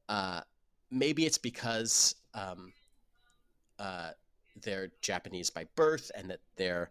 uh, 0.10 0.42
maybe 0.92 1.26
it's 1.26 1.38
because 1.38 2.16
um, 2.34 2.74
uh, 3.80 4.12
they're 4.64 4.90
japanese 5.02 5.50
by 5.50 5.66
birth 5.76 6.12
and 6.16 6.30
that 6.30 6.40
they're 6.56 6.90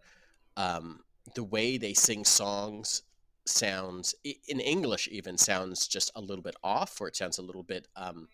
um, 0.55 1.01
the 1.35 1.43
way 1.43 1.77
they 1.77 1.93
sing 1.93 2.23
songs 2.23 3.03
sounds 3.47 4.15
in 4.23 4.59
English 4.59 5.07
even 5.11 5.37
sounds 5.37 5.87
just 5.87 6.11
a 6.15 6.21
little 6.21 6.43
bit 6.43 6.55
off, 6.63 6.99
or 6.99 7.07
it 7.07 7.15
sounds 7.15 7.37
a 7.37 7.41
little 7.43 7.63
bit 7.63 7.87
um, 7.95 8.27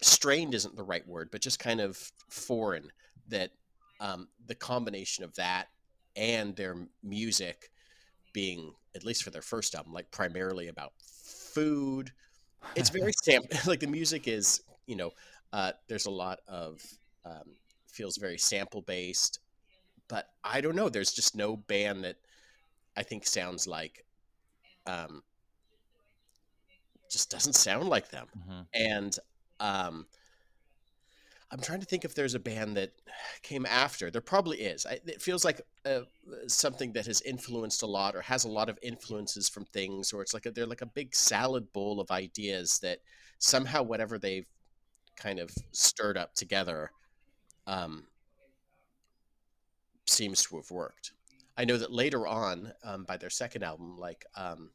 strained 0.00 0.54
isn't 0.54 0.76
the 0.76 0.82
right 0.82 1.06
word, 1.06 1.30
but 1.30 1.40
just 1.40 1.58
kind 1.58 1.80
of 1.80 2.12
foreign. 2.28 2.90
That 3.28 3.50
um, 4.00 4.28
the 4.46 4.54
combination 4.54 5.24
of 5.24 5.34
that 5.36 5.68
and 6.16 6.56
their 6.56 6.76
music 7.02 7.70
being, 8.32 8.72
at 8.94 9.04
least 9.04 9.22
for 9.22 9.30
their 9.30 9.42
first 9.42 9.74
album, 9.74 9.92
like 9.92 10.10
primarily 10.10 10.68
about 10.68 10.92
food. 11.02 12.10
It's 12.74 12.90
very 12.98 13.12
sam 13.24 13.42
like 13.66 13.80
the 13.80 13.86
music 13.86 14.26
is, 14.26 14.62
you 14.86 14.96
know, 14.96 15.12
uh, 15.52 15.72
there's 15.88 16.06
a 16.06 16.10
lot 16.10 16.40
of 16.48 16.82
um, 17.24 17.56
feels 17.86 18.16
very 18.16 18.38
sample 18.38 18.82
based, 18.82 19.40
but 20.08 20.28
I 20.42 20.60
don't 20.60 20.76
know. 20.76 20.88
There's 20.88 21.12
just 21.12 21.36
no 21.36 21.56
band 21.56 22.04
that 22.04 22.16
I 23.00 23.04
think 23.04 23.26
sounds 23.26 23.66
like 23.66 24.04
um, 24.86 25.22
just 27.10 27.30
doesn't 27.30 27.54
sound 27.54 27.88
like 27.88 28.10
them. 28.10 28.26
Mhm. 28.36 28.66
And 28.74 29.18
um, 29.58 30.06
I'm 31.50 31.60
trying 31.60 31.80
to 31.80 31.86
think 31.86 32.04
if 32.04 32.14
there's 32.14 32.34
a 32.34 32.38
band 32.38 32.76
that 32.76 32.92
came 33.42 33.66
after. 33.66 34.10
There 34.10 34.20
probably 34.20 34.58
is. 34.58 34.86
I, 34.86 35.00
it 35.04 35.20
feels 35.20 35.44
like 35.44 35.60
uh, 35.84 36.02
something 36.46 36.92
that 36.92 37.06
has 37.06 37.20
influenced 37.22 37.82
a 37.82 37.86
lot, 37.86 38.14
or 38.14 38.22
has 38.22 38.44
a 38.44 38.48
lot 38.48 38.68
of 38.68 38.78
influences 38.82 39.48
from 39.48 39.64
things, 39.66 40.12
or 40.12 40.22
it's 40.22 40.32
like 40.32 40.46
a, 40.46 40.52
they're 40.52 40.66
like 40.66 40.82
a 40.82 40.86
big 40.86 41.14
salad 41.14 41.72
bowl 41.72 42.00
of 42.00 42.10
ideas 42.12 42.78
that 42.80 43.00
somehow 43.38 43.82
whatever 43.82 44.18
they've 44.18 44.46
kind 45.16 45.40
of 45.40 45.50
stirred 45.72 46.18
up 46.18 46.34
together 46.34 46.92
um, 47.66 48.04
seems 50.06 50.42
to 50.44 50.56
have 50.56 50.70
worked. 50.70 51.12
I 51.60 51.64
know 51.64 51.76
that 51.76 51.92
later 51.92 52.26
on, 52.26 52.72
um, 52.82 53.04
by 53.04 53.18
their 53.18 53.28
second 53.28 53.62
album, 53.64 53.98
like 53.98 54.24
um, 54.34 54.70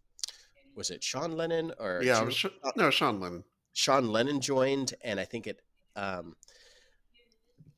was 0.75 0.91
it 0.91 1.03
Sean 1.03 1.31
Lennon 1.31 1.73
or 1.79 2.03
Yeah, 2.03 2.19
Jim- 2.19 2.29
Sh- 2.29 2.45
no 2.75 2.91
Sean 2.91 3.19
Lennon. 3.19 3.43
Sean 3.73 4.07
Lennon 4.11 4.39
joined, 4.39 4.93
and 5.03 5.19
I 5.19 5.25
think 5.25 5.47
it 5.47 5.63
um, 5.95 6.35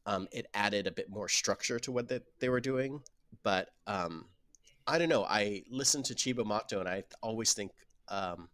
um, 0.06 0.28
it 0.34 0.48
added 0.54 0.88
a 0.88 0.92
bit 0.92 1.10
more 1.10 1.30
structure 1.30 1.80
to 1.80 1.92
what 1.94 2.10
they, 2.10 2.20
they 2.40 2.50
were 2.50 2.60
doing. 2.60 3.00
But 3.44 3.70
um, 3.88 4.26
I 4.86 4.98
don't 4.98 5.08
know. 5.08 5.24
I 5.24 5.64
listen 5.70 6.04
to 6.04 6.18
Cibo 6.18 6.44
Matto, 6.44 6.82
and 6.82 6.90
I 6.90 7.04
always 7.22 7.54
think 7.54 7.72
um, 8.10 8.50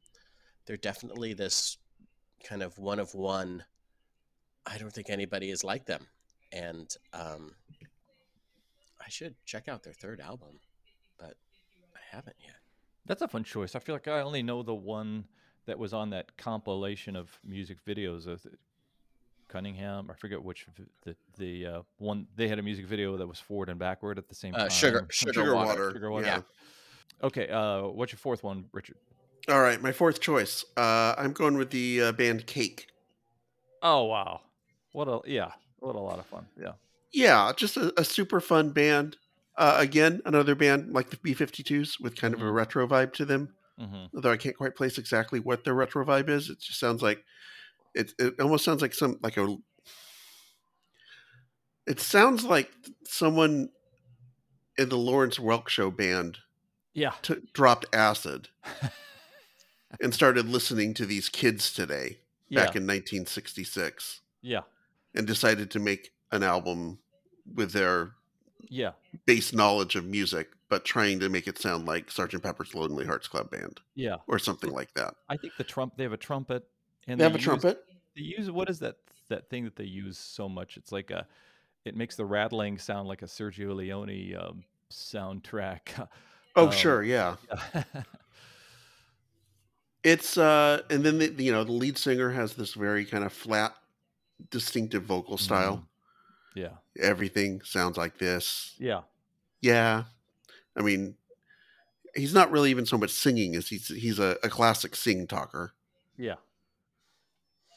they're 0.67 0.77
definitely 0.77 1.33
this 1.33 1.79
kind 2.43 2.61
of 2.61 2.77
one 2.77 2.99
of 2.99 3.15
one. 3.15 3.63
I 4.67 4.77
don't 4.77 4.93
think 4.93 5.09
anybody 5.09 5.49
is 5.49 5.63
like 5.63 5.87
them, 5.87 6.05
and 6.51 6.95
um, 7.11 7.55
I 9.05 9.09
should 9.09 9.35
check 9.45 9.67
out 9.67 9.83
their 9.83 9.93
third 9.93 10.21
album, 10.21 10.59
but 11.19 11.35
I 11.95 11.99
haven't 12.15 12.35
yet. 12.39 12.55
That's 13.05 13.21
a 13.21 13.27
fun 13.27 13.43
choice. 13.43 13.75
I 13.75 13.79
feel 13.79 13.95
like 13.95 14.07
I 14.07 14.21
only 14.21 14.43
know 14.43 14.63
the 14.63 14.73
one 14.75 15.25
that 15.65 15.77
was 15.77 15.93
on 15.93 16.09
that 16.11 16.37
compilation 16.37 17.15
of 17.15 17.37
music 17.43 17.77
videos 17.85 18.27
of 18.27 18.45
Cunningham. 19.49 20.09
I 20.09 20.13
forget 20.15 20.41
which 20.41 20.67
the 21.03 21.15
the 21.37 21.65
uh, 21.65 21.81
one 21.97 22.27
they 22.35 22.47
had 22.47 22.59
a 22.59 22.63
music 22.63 22.85
video 22.85 23.17
that 23.17 23.27
was 23.27 23.39
forward 23.39 23.69
and 23.69 23.77
backward 23.79 24.17
at 24.17 24.27
the 24.29 24.35
same 24.35 24.53
Uh, 24.55 24.59
time. 24.59 24.69
sugar, 24.69 25.07
sugar, 25.11 25.33
Sugar 25.33 25.55
water. 25.55 25.67
water. 25.67 25.91
Sugar 25.91 26.11
water. 26.11 26.25
Yeah. 26.25 26.41
Okay, 27.21 27.47
uh, 27.49 27.83
what's 27.87 28.11
your 28.11 28.19
fourth 28.19 28.43
one, 28.43 28.65
Richard? 28.71 28.97
All 29.49 29.61
right, 29.61 29.81
my 29.81 29.91
fourth 29.91 30.19
choice. 30.21 30.63
Uh, 30.77 31.13
I'm 31.17 31.33
going 31.33 31.57
with 31.57 31.69
the 31.71 32.01
uh, 32.01 32.11
band 32.13 32.47
Cake. 32.47 32.87
Oh 33.81 34.05
wow, 34.05 34.41
what 34.93 35.07
a 35.09 35.19
yeah, 35.29 35.51
what 35.79 35.95
a 35.95 35.99
lot 35.99 36.19
of 36.19 36.25
fun. 36.25 36.45
Yeah, 36.59 36.71
Yeah, 37.13 37.51
just 37.55 37.77
a, 37.77 37.93
a 37.99 38.03
super 38.03 38.41
fun 38.41 38.71
band. 38.71 39.17
Uh, 39.55 39.75
again, 39.77 40.21
another 40.25 40.55
band 40.55 40.91
like 40.93 41.11
the 41.11 41.17
B52s 41.17 41.99
with 41.99 42.15
kind 42.15 42.33
of 42.33 42.41
a 42.41 42.45
Mhm. 42.45 42.53
retro 42.53 42.87
vibe 42.87 43.13
to 43.13 43.25
them. 43.25 43.55
hmm 43.77 44.05
Although 44.15 44.31
I 44.31 44.37
can't 44.37 44.57
quite 44.57 44.75
place 44.75 44.97
exactly 44.97 45.39
what 45.39 45.63
their 45.63 45.73
retro 45.75 46.05
vibe 46.05 46.29
is. 46.29 46.49
It 46.49 46.59
just 46.59 46.79
sounds 46.79 47.01
like 47.01 47.23
it. 47.93 48.13
It 48.19 48.39
almost 48.39 48.65
sounds 48.65 48.81
like 48.81 48.93
some 48.93 49.19
like 49.21 49.37
a. 49.37 49.57
It 51.85 51.99
sounds 51.99 52.43
like 52.43 52.71
someone 53.05 53.69
in 54.77 54.89
the 54.89 54.97
Lawrence 54.97 55.37
Welk 55.37 55.67
Show 55.69 55.91
band 55.91 56.39
yeah, 56.93 57.13
t- 57.21 57.35
dropped 57.53 57.85
acid 57.93 58.49
and 60.01 60.13
started 60.13 60.47
listening 60.47 60.93
to 60.95 61.05
these 61.05 61.29
kids 61.29 61.73
today 61.73 62.19
yeah, 62.49 62.61
back 62.61 62.75
in 62.75 62.83
1966 62.83 64.21
yeah, 64.41 64.61
and 65.13 65.27
decided 65.27 65.69
to 65.71 65.79
make 65.79 66.11
an 66.31 66.41
album 66.43 66.99
with 67.55 67.71
their 67.71 68.11
yeah. 68.69 68.91
base 69.25 69.53
knowledge 69.53 69.95
of 69.95 70.05
music, 70.05 70.49
but 70.69 70.85
trying 70.85 71.19
to 71.19 71.29
make 71.29 71.47
it 71.47 71.57
sound 71.57 71.85
like 71.85 72.09
sergeant 72.11 72.43
Pepper's 72.43 72.73
Lonely 72.73 73.05
Hearts 73.05 73.27
Club 73.27 73.49
Band 73.51 73.79
Yeah, 73.95 74.17
or 74.27 74.39
something 74.39 74.71
like 74.71 74.93
that. 74.93 75.15
I 75.29 75.37
think 75.37 75.53
the 75.57 75.63
trump. 75.63 75.93
They 75.97 76.03
have 76.03 76.13
a 76.13 76.17
trumpet. 76.17 76.67
And 77.07 77.19
They 77.19 77.23
have 77.25 77.33
a 77.33 77.37
use- 77.37 77.43
trumpet. 77.43 77.83
They 78.15 78.21
use 78.21 78.49
what 78.51 78.69
is 78.69 78.79
that 78.79 78.97
that 79.29 79.49
thing 79.49 79.63
that 79.65 79.75
they 79.75 79.83
use 79.85 80.17
so 80.17 80.47
much? 80.47 80.77
It's 80.77 80.91
like 80.91 81.11
a. 81.11 81.27
It 81.85 81.95
makes 81.97 82.15
the 82.15 82.25
rattling 82.25 82.77
sound 82.77 83.07
like 83.09 83.21
a 83.23 83.25
Sergio 83.25 83.75
Leone 83.75 84.35
um, 84.39 84.63
soundtrack. 84.91 86.07
Oh, 86.55 86.67
Um, 86.67 86.71
sure, 86.71 87.01
yeah. 87.01 87.35
Yeah. 87.73 87.83
It's 90.03 90.37
uh, 90.37 90.81
and 90.89 91.03
then 91.03 91.17
the, 91.17 91.31
you 91.43 91.51
know 91.51 91.63
the 91.63 91.71
lead 91.71 91.97
singer 91.97 92.29
has 92.29 92.53
this 92.55 92.73
very 92.73 93.05
kind 93.05 93.23
of 93.23 93.31
flat, 93.31 93.73
distinctive 94.51 95.03
vocal 95.03 95.37
style. 95.37 95.87
Yeah, 96.55 96.69
Everything 96.99 97.61
sounds 97.63 97.97
like 97.97 98.17
this. 98.17 98.75
yeah, 98.79 99.01
Yeah, 99.61 100.03
I 100.77 100.81
mean, 100.81 101.15
he's 102.15 102.33
not 102.33 102.51
really 102.51 102.69
even 102.69 102.85
so 102.85 102.97
much 102.97 103.11
singing 103.11 103.55
as 103.55 103.67
he's 103.67 103.87
he's 103.87 104.19
a, 104.19 104.37
a 104.43 104.49
classic 104.49 104.95
sing 104.95 105.27
talker, 105.27 105.73
yeah. 106.17 106.35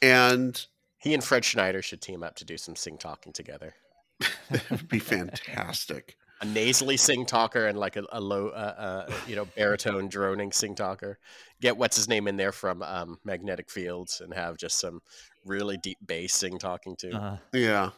and 0.01 0.65
He 0.99 1.13
and 1.13 1.23
Fred 1.23 1.45
Schneider 1.45 1.81
should 1.81 2.01
team 2.01 2.23
up 2.23 2.35
to 2.35 2.45
do 2.45 2.57
some 2.57 2.75
sing 2.75 2.97
talking 2.97 3.33
together. 3.33 3.73
that 4.49 4.69
would 4.69 4.87
be 4.89 4.99
fantastic. 4.99 6.17
A 6.41 6.45
nasally 6.45 6.97
sing 6.97 7.25
talker 7.25 7.65
and 7.65 7.79
like 7.79 7.95
a, 7.95 8.03
a 8.11 8.21
low, 8.21 8.49
uh, 8.49 9.05
uh, 9.09 9.13
you 9.27 9.35
know, 9.35 9.45
baritone 9.55 10.07
droning 10.07 10.51
sing 10.51 10.75
talker. 10.75 11.17
Get 11.61 11.77
what's 11.77 11.95
his 11.95 12.07
name 12.07 12.27
in 12.27 12.37
there 12.37 12.51
from 12.51 12.83
um, 12.83 13.19
Magnetic 13.23 13.71
Fields 13.71 14.21
and 14.21 14.31
have 14.33 14.57
just 14.57 14.79
some 14.79 15.01
really 15.45 15.77
deep 15.77 15.97
bass 16.05 16.35
sing 16.35 16.59
talking 16.59 16.95
to. 16.97 17.11
Uh, 17.11 17.37
Yeah, 17.53 17.89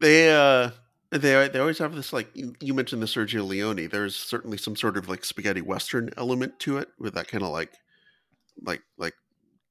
they 0.00 0.30
uh, 0.34 0.70
they 1.10 1.48
they 1.48 1.58
always 1.58 1.78
have 1.78 1.94
this 1.94 2.12
like 2.12 2.28
you 2.34 2.54
you 2.60 2.74
mentioned 2.74 3.02
the 3.02 3.06
Sergio 3.06 3.46
Leone. 3.46 3.88
There's 3.88 4.16
certainly 4.16 4.58
some 4.58 4.76
sort 4.76 4.96
of 4.96 5.08
like 5.08 5.24
spaghetti 5.24 5.60
western 5.60 6.10
element 6.16 6.58
to 6.60 6.78
it, 6.78 6.88
with 6.98 7.14
that 7.14 7.28
kind 7.28 7.42
of 7.44 7.50
like 7.50 7.72
like 8.62 8.82
like 8.96 9.14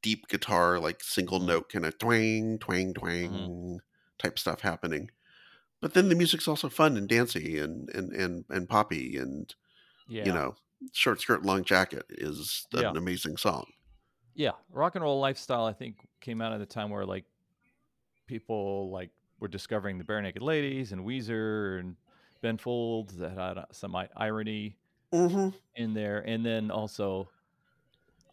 deep 0.01 0.27
guitar, 0.27 0.79
like 0.79 1.01
single 1.03 1.39
Mhm. 1.39 1.45
note 1.47 1.69
kind 1.69 1.85
of 1.85 1.97
twang 1.97 2.57
twang 2.59 2.93
twang 2.93 3.79
type 4.17 4.37
stuff 4.39 4.61
happening. 4.61 5.09
But 5.81 5.93
then 5.93 6.09
the 6.09 6.15
music's 6.15 6.47
also 6.47 6.69
fun 6.69 6.97
and 6.97 7.07
dancey 7.07 7.59
and 7.59 7.89
and 7.89 8.11
and 8.13 8.45
and 8.49 8.67
poppy 8.69 9.15
and 9.17 9.53
yeah, 10.07 10.25
you 10.25 10.33
know 10.33 10.55
short 10.93 11.19
skirt 11.21 11.43
long 11.43 11.63
jacket 11.63 12.05
is 12.09 12.65
an 12.73 12.81
Yeah. 12.81 12.93
amazing 12.95 13.37
song. 13.37 13.65
yeah. 14.35 14.51
Rock 14.71 14.93
and 14.95 15.03
roll 15.03 15.19
lifestyle, 15.19 15.65
I 15.65 15.73
think, 15.73 16.07
came 16.21 16.39
out 16.41 16.51
at 16.53 16.61
a 16.61 16.65
time 16.67 16.89
where 16.91 17.05
like 17.05 17.25
people 18.27 18.91
like 18.91 19.09
were 19.39 19.47
discovering 19.47 19.97
the 19.97 20.03
Barenaked 20.03 20.41
Ladies 20.41 20.91
and 20.91 21.01
Weezer 21.05 21.79
and 21.79 21.95
Ben 22.41 22.57
Folds 22.57 23.17
that 23.17 23.31
had 23.37 23.57
uh, 23.57 23.65
some 23.71 23.95
irony 24.15 24.77
Mm-hmm. 25.13 25.57
in 25.75 25.93
there, 25.93 26.19
and 26.27 26.45
then 26.45 26.71
also, 26.71 27.29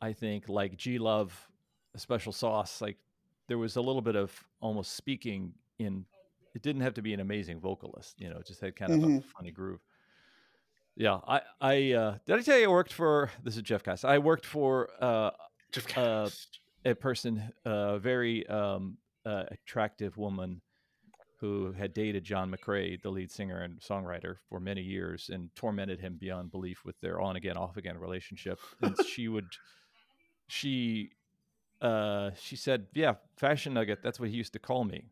I 0.00 0.12
think 0.12 0.48
like 0.48 0.76
G 0.76 0.98
Love, 0.98 1.48
Special 1.96 2.32
Sauce, 2.32 2.80
like 2.80 2.98
there 3.48 3.58
was 3.58 3.76
a 3.76 3.80
little 3.80 4.02
bit 4.02 4.16
of 4.16 4.32
almost 4.60 4.92
speaking 4.94 5.54
in. 5.78 6.06
It 6.54 6.62
didn't 6.62 6.82
have 6.82 6.94
to 6.94 7.02
be 7.02 7.12
an 7.12 7.18
amazing 7.20 7.58
vocalist, 7.60 8.20
you 8.20 8.30
know. 8.30 8.36
It 8.38 8.46
just 8.46 8.60
had 8.60 8.76
kind 8.76 8.92
of 8.94 9.02
a 9.02 9.10
Mhm. 9.10 9.24
funny 9.36 9.50
groove. 9.50 9.80
Yeah, 10.96 11.18
I, 11.26 11.40
I 11.60 11.92
uh, 11.92 12.18
did 12.24 12.38
I 12.38 12.42
tell 12.42 12.58
you 12.58 12.66
I 12.66 12.68
worked 12.72 12.92
for 12.92 13.30
this 13.42 13.56
is 13.56 13.62
Jeff 13.62 13.82
Cass. 13.82 14.04
I 14.04 14.18
worked 14.18 14.46
for 14.46 14.90
uh, 15.02 15.30
Jeff 15.72 15.86
Uh, 15.96 16.30
a 16.84 16.94
person, 16.94 17.52
a 17.64 17.98
very 17.98 18.46
um, 18.46 18.98
uh, 19.24 19.44
attractive 19.50 20.16
woman 20.16 20.60
who 21.44 21.72
had 21.72 21.92
dated 21.92 22.24
John 22.24 22.50
McCrea, 22.50 23.00
the 23.02 23.10
lead 23.10 23.30
singer 23.30 23.60
and 23.60 23.78
songwriter, 23.78 24.36
for 24.48 24.60
many 24.60 24.80
years 24.80 25.30
and 25.30 25.54
tormented 25.54 26.00
him 26.00 26.16
beyond 26.18 26.50
belief 26.50 26.86
with 26.86 26.98
their 27.00 27.20
on 27.20 27.36
again, 27.36 27.58
off 27.58 27.76
again 27.76 27.98
relationship. 27.98 28.58
And 28.80 28.96
she 29.06 29.28
would, 29.28 29.48
she, 30.46 31.10
uh, 31.82 32.30
she 32.40 32.56
said, 32.56 32.86
"Yeah, 32.94 33.16
fashion 33.36 33.74
nugget. 33.74 34.02
That's 34.02 34.18
what 34.18 34.30
he 34.30 34.36
used 34.36 34.54
to 34.54 34.58
call 34.58 34.84
me." 34.84 35.10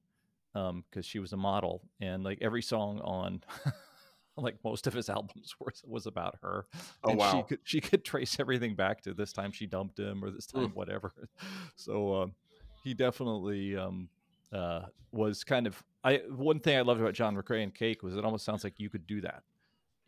because 0.55 1.07
she 1.07 1.19
was 1.19 1.33
a 1.33 1.37
model, 1.37 1.81
and 1.99 2.25
like 2.25 2.39
every 2.43 2.61
song 2.61 3.01
on, 3.01 3.43
like 4.37 4.57
most 4.63 4.87
of 4.87 4.93
his 4.93 5.09
albums 5.09 5.55
was 5.61 5.83
was 5.87 6.07
about 6.07 6.39
her. 6.43 6.67
Oh, 7.05 7.11
and 7.11 7.21
she 7.21 7.37
wow. 7.37 7.43
could 7.43 7.59
she 7.65 7.81
could 7.81 8.05
trace 8.05 8.39
everything 8.39 8.75
back 8.75 9.01
to 9.03 9.15
this 9.15 9.33
time 9.33 9.53
she 9.53 9.67
dumped 9.67 9.99
him 9.99 10.23
or 10.23 10.31
this 10.31 10.47
time 10.47 10.73
whatever. 10.75 11.13
So 11.77 12.23
um, 12.23 12.35
he 12.85 12.95
definitely 12.95 13.77
um, 13.77 14.09
uh, 14.53 14.83
was 15.13 15.45
kind 15.45 15.67
of. 15.67 15.83
I 16.05 16.23
one 16.31 16.59
thing 16.61 16.77
I 16.77 16.81
loved 16.83 17.01
about 17.01 17.15
John 17.15 17.37
McCrea 17.37 17.63
and 17.63 17.75
Cake 17.75 18.03
was 18.03 18.17
it 18.17 18.25
almost 18.25 18.45
sounds 18.45 18.65
like 18.65 18.79
you 18.81 18.91
could 18.91 19.07
do 19.07 19.21
that. 19.21 19.43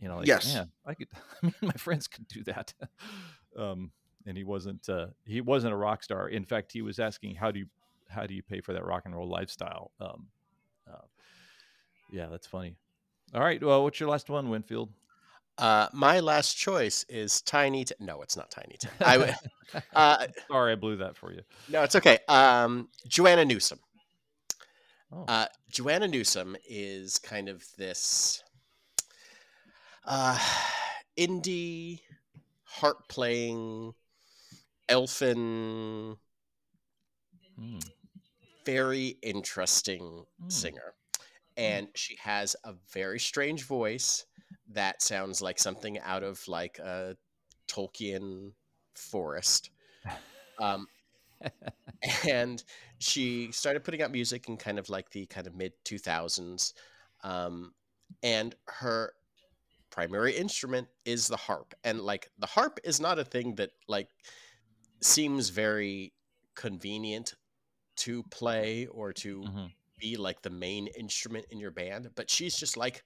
You 0.01 0.09
know, 0.09 0.17
like, 0.19 0.27
Yes. 0.27 0.53
man, 0.55 0.71
I 0.85 0.95
could. 0.95 1.09
I 1.43 1.47
mean, 1.47 1.55
my 1.63 1.73
friends 1.75 2.09
could 2.09 2.27
do 2.29 2.43
that. 2.45 2.75
um, 3.57 3.91
and 4.27 4.37
he 4.37 4.45
wasn't. 4.45 4.89
Uh, 4.89 5.07
he 5.25 5.41
wasn't 5.41 5.73
a 5.73 5.77
rock 5.77 6.03
star. 6.03 6.29
In 6.29 6.45
fact, 6.45 6.73
he 6.73 6.83
was 6.83 6.99
asking, 6.99 7.37
"How 7.37 7.51
do 7.51 7.61
you, 7.61 7.67
how 8.09 8.27
do 8.27 8.35
you 8.35 8.43
pay 8.43 8.61
for 8.61 8.73
that 8.73 8.85
rock 8.85 9.03
and 9.05 9.15
roll 9.15 9.29
lifestyle?" 9.29 9.93
Um, 10.01 10.27
uh, 10.93 10.99
yeah, 12.13 12.27
that's 12.27 12.47
funny. 12.47 12.75
All 13.35 13.41
right. 13.41 13.63
Well, 13.63 13.83
what's 13.85 14.01
your 14.01 14.09
last 14.09 14.29
one, 14.29 14.51
Winfield? 14.51 14.91
Uh, 15.57 15.87
my 15.93 16.19
last 16.21 16.57
choice 16.57 17.05
is 17.09 17.41
Tiny. 17.43 17.85
T- 17.85 17.95
no, 18.01 18.23
it's 18.23 18.37
not 18.37 18.51
Tiny. 18.51 18.77
Tim. 18.79 18.91
I 19.01 19.37
uh, 19.95 20.27
Sorry, 20.49 20.73
I 20.73 20.75
blew 20.75 20.97
that 20.97 21.17
for 21.17 21.33
you. 21.33 21.43
no, 21.69 21.83
it's 21.85 21.95
okay. 21.95 22.19
Um, 22.29 22.89
Joanna 23.07 23.45
Newsom. 23.45 23.79
Oh. 25.13 25.25
Uh, 25.29 25.47
Joanna 25.71 26.09
Newsom 26.09 26.57
is 26.69 27.19
kind 27.19 27.49
of 27.49 27.65
this 27.77 28.43
uh, 30.05 30.39
indie, 31.17 32.01
harp 32.65 33.09
playing, 33.09 33.95
elfin 34.89 36.17
Mm. 37.59 37.81
very 38.65 39.17
interesting 39.23 40.27
Mm. 40.43 40.53
singer. 40.53 40.95
And 41.57 41.89
she 41.95 42.17
has 42.17 42.57
a 42.65 42.75
very 42.93 43.21
strange 43.21 43.65
voice 43.65 44.27
that 44.69 45.03
sounds 45.03 45.41
like 45.41 45.59
something 45.59 45.99
out 46.01 46.23
of 46.23 46.47
like 46.49 46.79
a 46.79 47.17
Tolkien 47.69 48.55
forest. 48.95 49.71
Um, 50.61 50.87
and 52.29 52.63
she 53.05 53.53
started 53.53 53.85
putting 53.85 54.03
out 54.03 54.11
music 54.13 54.49
in 54.49 54.57
kind 54.57 54.79
of 54.79 54.89
like 54.89 55.11
the 55.11 55.27
kind 55.27 55.47
of 55.47 55.55
mid 55.55 55.73
2000s. 55.85 56.75
Um, 57.23 57.75
and 58.23 58.55
her 58.69 59.15
primary 59.91 60.35
instrument 60.37 60.89
is 61.05 61.29
the 61.29 61.37
harp. 61.37 61.75
And 61.85 62.01
like 62.01 62.31
the 62.39 62.47
harp 62.47 62.81
is 62.85 63.01
not 63.01 63.19
a 63.19 63.25
thing 63.25 63.57
that 63.57 63.73
like 63.89 64.11
seems 65.03 65.51
very 65.51 66.15
convenient 66.57 67.35
to 67.99 68.23
play 68.25 68.87
or 68.87 69.13
to 69.15 69.49
Mhm. 69.49 69.75
be 69.99 70.17
like 70.17 70.43
the 70.43 70.51
main 70.51 70.89
instrument 70.89 71.47
in 71.51 71.59
your 71.61 71.71
band, 71.73 72.11
but 72.17 72.31
she's 72.31 72.57
just 72.57 72.77
like 72.77 73.05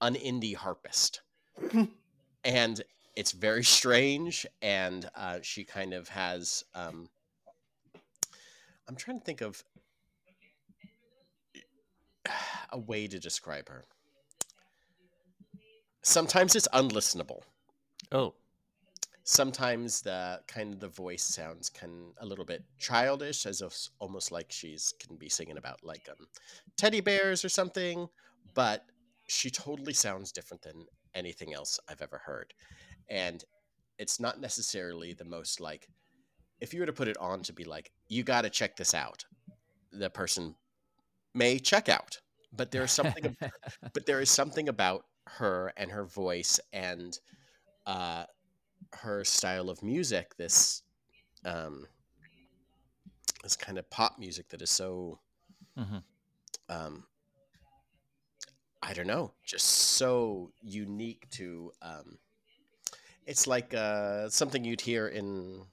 an 0.00 0.14
indie 0.16 0.56
harpist. 0.56 1.22
and 2.44 2.82
it's 3.16 3.32
very 3.32 3.64
strange. 3.64 4.46
And 4.62 5.08
uh, 5.14 5.40
she 5.42 5.64
kind 5.64 5.94
of 5.94 6.08
has, 6.08 6.64
um, 6.74 7.08
I'm 8.88 8.96
trying 8.96 9.18
to 9.18 9.24
think 9.24 9.40
of 9.40 9.64
a 12.72 12.78
way 12.78 13.06
to 13.06 13.18
describe 13.18 13.68
her. 13.68 13.84
Sometimes 16.02 16.54
it's 16.54 16.68
unlistenable. 16.68 17.40
Oh, 18.12 18.34
Sometimes 19.26 20.02
the 20.02 20.42
kind 20.46 20.74
of 20.74 20.80
the 20.80 20.88
voice 20.88 21.24
sounds 21.24 21.70
can 21.70 22.12
a 22.18 22.26
little 22.26 22.44
bit 22.44 22.62
childish, 22.78 23.46
as 23.46 23.62
if 23.62 23.88
almost 23.98 24.30
like 24.30 24.52
she's 24.52 24.92
can 25.00 25.16
be 25.16 25.30
singing 25.30 25.56
about 25.56 25.82
like 25.82 26.06
um, 26.10 26.26
teddy 26.76 27.00
bears 27.00 27.42
or 27.42 27.48
something. 27.48 28.06
But 28.52 28.84
she 29.26 29.48
totally 29.48 29.94
sounds 29.94 30.30
different 30.30 30.62
than 30.62 30.84
anything 31.14 31.54
else 31.54 31.80
I've 31.88 32.02
ever 32.02 32.20
heard, 32.22 32.52
and 33.08 33.42
it's 33.98 34.20
not 34.20 34.40
necessarily 34.42 35.14
the 35.14 35.24
most 35.24 35.58
like. 35.58 35.88
If 36.64 36.72
you 36.72 36.80
were 36.80 36.86
to 36.86 36.94
put 36.94 37.08
it 37.08 37.18
on 37.18 37.42
to 37.42 37.52
be 37.52 37.64
like, 37.64 37.92
you 38.08 38.22
got 38.22 38.40
to 38.42 38.48
check 38.48 38.74
this 38.74 38.94
out, 38.94 39.22
the 39.92 40.08
person 40.08 40.54
may 41.34 41.58
check 41.58 41.90
out. 41.90 42.18
But 42.56 42.70
there's 42.70 42.90
something 42.90 43.36
but 43.92 44.06
there 44.06 44.22
is 44.22 44.30
something 44.30 44.70
about 44.70 45.04
her 45.26 45.74
and 45.76 45.90
her 45.90 46.04
voice 46.06 46.58
and 46.72 47.18
uh, 47.84 48.24
her 48.94 49.24
style 49.24 49.68
of 49.68 49.82
music. 49.82 50.34
This 50.38 50.84
um, 51.44 51.86
this 53.42 53.56
kind 53.56 53.76
of 53.76 53.90
pop 53.90 54.18
music 54.18 54.48
that 54.48 54.62
is 54.62 54.70
so 54.70 55.20
Mhm. 55.76 56.02
um, 56.70 57.04
I 58.82 58.94
don't 58.94 59.06
know, 59.06 59.34
just 59.44 59.66
so 59.66 60.50
unique 60.62 61.28
to. 61.32 61.72
Um, 61.82 62.18
it's 63.26 63.46
like 63.46 63.74
uh, 63.74 64.30
something 64.30 64.64
you'd 64.64 64.80
hear 64.80 65.08
in 65.08 65.66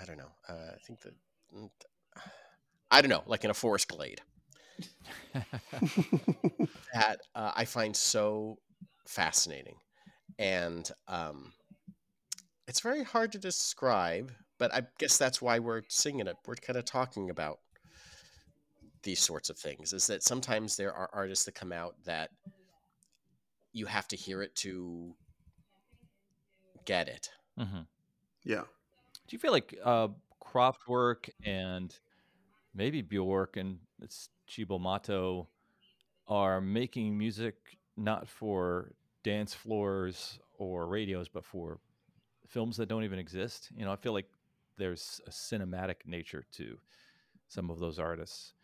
I 0.00 0.04
don't 0.04 0.18
know. 0.18 0.32
Uh, 0.48 0.72
I 0.74 0.78
think 0.86 1.00
that 1.02 1.14
mm, 1.54 1.70
I 2.90 3.02
don't 3.02 3.10
know, 3.10 3.22
like 3.26 3.44
in 3.44 3.50
a 3.50 3.54
forest 3.54 3.88
glade 3.88 4.20
that 6.94 7.18
uh, 7.34 7.52
I 7.54 7.64
find 7.64 7.94
so 7.94 8.58
fascinating, 9.06 9.76
and 10.38 10.90
um, 11.06 11.52
it's 12.66 12.80
very 12.80 13.02
hard 13.02 13.32
to 13.32 13.38
describe. 13.38 14.32
But 14.58 14.74
I 14.74 14.82
guess 14.98 15.18
that's 15.18 15.40
why 15.40 15.60
we're 15.60 15.82
singing 15.88 16.26
it. 16.26 16.36
We're 16.46 16.56
kind 16.56 16.76
of 16.76 16.84
talking 16.84 17.30
about 17.30 17.60
these 19.04 19.20
sorts 19.20 19.50
of 19.50 19.58
things. 19.58 19.92
Is 19.92 20.06
that 20.08 20.22
sometimes 20.24 20.76
there 20.76 20.92
are 20.92 21.08
artists 21.12 21.44
that 21.44 21.54
come 21.54 21.72
out 21.72 21.94
that 22.04 22.30
you 23.72 23.86
have 23.86 24.08
to 24.08 24.16
hear 24.16 24.42
it 24.42 24.54
to 24.56 25.14
get 26.84 27.08
it. 27.08 27.30
Mm-hmm. 27.58 27.82
yeah. 28.44 28.62
Do 29.28 29.34
you 29.34 29.38
feel 29.38 29.52
like 29.52 29.78
uh, 29.84 30.08
Kraftwerk 30.42 31.28
and 31.44 31.94
maybe 32.74 33.02
Bjork 33.02 33.58
and 33.58 33.78
it's 34.00 34.30
Cibo 34.48 34.78
Matto 34.78 35.48
are 36.26 36.62
making 36.62 37.16
music 37.16 37.78
not 37.96 38.26
for 38.26 38.92
dance 39.22 39.52
floors 39.52 40.38
or 40.56 40.86
radios, 40.86 41.28
but 41.28 41.44
for 41.44 41.78
films 42.46 42.78
that 42.78 42.88
don't 42.88 43.04
even 43.04 43.18
exist? 43.18 43.68
You 43.76 43.84
know, 43.84 43.92
I 43.92 43.96
feel 43.96 44.14
like 44.14 44.28
there's 44.78 45.20
a 45.26 45.30
cinematic 45.30 46.06
nature 46.06 46.46
to 46.52 46.78
some 47.48 47.68
of 47.68 47.78
those 47.78 47.98
artists. 47.98 48.54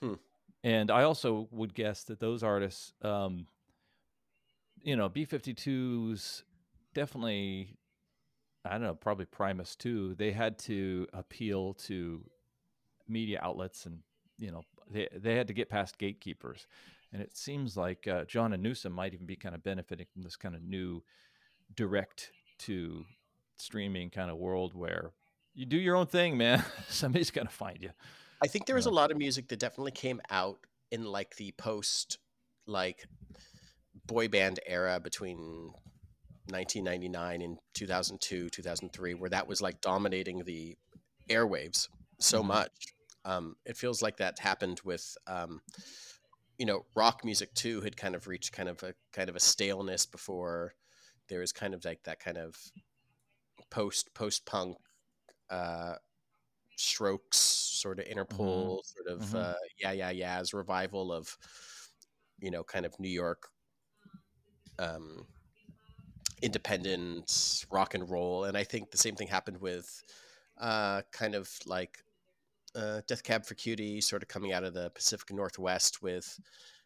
Hmm. 0.00 0.14
And 0.62 0.90
I 0.90 1.02
also 1.02 1.48
would 1.50 1.74
guess 1.74 2.04
that 2.04 2.18
those 2.18 2.42
artists, 2.42 2.94
um, 3.02 3.46
you 4.82 4.96
know, 4.96 5.10
B 5.10 5.26
52s 5.26 6.44
definitely 6.94 7.76
I 8.64 8.72
don't 8.72 8.82
know, 8.82 8.94
probably 8.94 9.26
Primus 9.26 9.76
too. 9.76 10.14
They 10.14 10.32
had 10.32 10.58
to 10.60 11.06
appeal 11.12 11.74
to 11.74 12.24
media 13.06 13.40
outlets, 13.42 13.86
and 13.86 14.00
you 14.38 14.50
know, 14.50 14.62
they 14.90 15.08
they 15.14 15.34
had 15.36 15.48
to 15.48 15.54
get 15.54 15.68
past 15.68 15.98
gatekeepers. 15.98 16.66
And 17.12 17.22
it 17.22 17.36
seems 17.36 17.76
like 17.76 18.08
uh, 18.08 18.24
Joanna 18.24 18.56
Newsom 18.56 18.92
might 18.92 19.14
even 19.14 19.26
be 19.26 19.36
kind 19.36 19.54
of 19.54 19.62
benefiting 19.62 20.06
from 20.12 20.22
this 20.22 20.34
kind 20.34 20.54
of 20.54 20.62
new 20.62 21.02
direct 21.76 22.32
to 22.60 23.04
streaming 23.56 24.10
kind 24.10 24.30
of 24.30 24.36
world 24.36 24.74
where 24.74 25.12
you 25.54 25.64
do 25.64 25.76
your 25.76 25.94
own 25.94 26.06
thing, 26.06 26.36
man. 26.36 26.64
Somebody's 26.88 27.30
gonna 27.30 27.50
find 27.50 27.78
you. 27.80 27.90
I 28.42 28.46
think 28.46 28.66
there 28.66 28.76
was 28.76 28.86
a 28.86 28.90
lot 28.90 29.10
of 29.10 29.16
music 29.16 29.48
that 29.48 29.58
definitely 29.58 29.92
came 29.92 30.20
out 30.30 30.58
in 30.90 31.04
like 31.04 31.36
the 31.36 31.52
post 31.52 32.18
like 32.66 33.06
boy 34.06 34.28
band 34.28 34.60
era 34.66 35.00
between 35.00 35.72
1999 36.48 37.42
and 37.42 37.58
2002 37.74 38.50
2003 38.50 39.14
where 39.14 39.30
that 39.30 39.46
was 39.46 39.62
like 39.62 39.80
dominating 39.80 40.44
the 40.44 40.76
airwaves 41.30 41.88
so 42.20 42.42
Mhm. 42.42 42.44
much 42.44 42.72
um, 43.26 43.56
it 43.64 43.76
feels 43.76 44.02
like 44.02 44.18
that 44.18 44.38
happened 44.38 44.80
with 44.84 45.16
um, 45.26 45.62
you 46.58 46.66
know 46.66 46.86
rock 46.96 47.24
music 47.24 47.54
too 47.54 47.80
had 47.80 47.96
kind 47.96 48.14
of 48.14 48.26
reached 48.26 48.52
kind 48.52 48.68
of 48.68 48.82
a 48.82 48.94
kind 49.12 49.28
of 49.28 49.36
a 49.36 49.40
staleness 49.40 50.06
before 50.06 50.74
there 51.28 51.40
was 51.40 51.52
kind 51.52 51.74
of 51.74 51.84
like 51.84 52.02
that 52.04 52.20
kind 52.20 52.38
of 52.38 52.56
post 53.70 54.14
post 54.14 54.46
punk 54.46 54.76
uh, 55.50 55.96
strokes 56.76 57.38
sort 57.38 58.00
of 58.00 58.06
interpol 58.06 58.80
sort 58.84 59.08
of 59.08 59.24
Mhm. 59.24 59.34
uh, 59.34 59.54
yeah 59.80 59.92
yeah 59.92 60.10
yeahs 60.10 60.54
revival 60.54 61.12
of 61.12 61.38
you 62.38 62.50
know 62.50 62.64
kind 62.64 62.86
of 62.86 62.98
new 63.00 63.08
york 63.08 63.48
um, 64.78 65.26
independent 66.44 67.66
rock 67.70 67.94
and 67.94 68.10
roll 68.10 68.44
and 68.44 68.56
i 68.56 68.64
think 68.64 68.90
the 68.90 68.98
same 68.98 69.16
thing 69.16 69.28
happened 69.28 69.60
with 69.60 70.04
uh, 70.60 71.02
kind 71.12 71.34
of 71.34 71.50
like 71.66 72.04
uh, 72.76 73.00
death 73.08 73.24
cab 73.24 73.46
for 73.46 73.54
cutie 73.54 74.00
sort 74.00 74.22
of 74.22 74.28
coming 74.28 74.52
out 74.52 74.64
of 74.64 74.74
the 74.74 74.90
pacific 74.90 75.32
northwest 75.32 76.02
with 76.02 76.40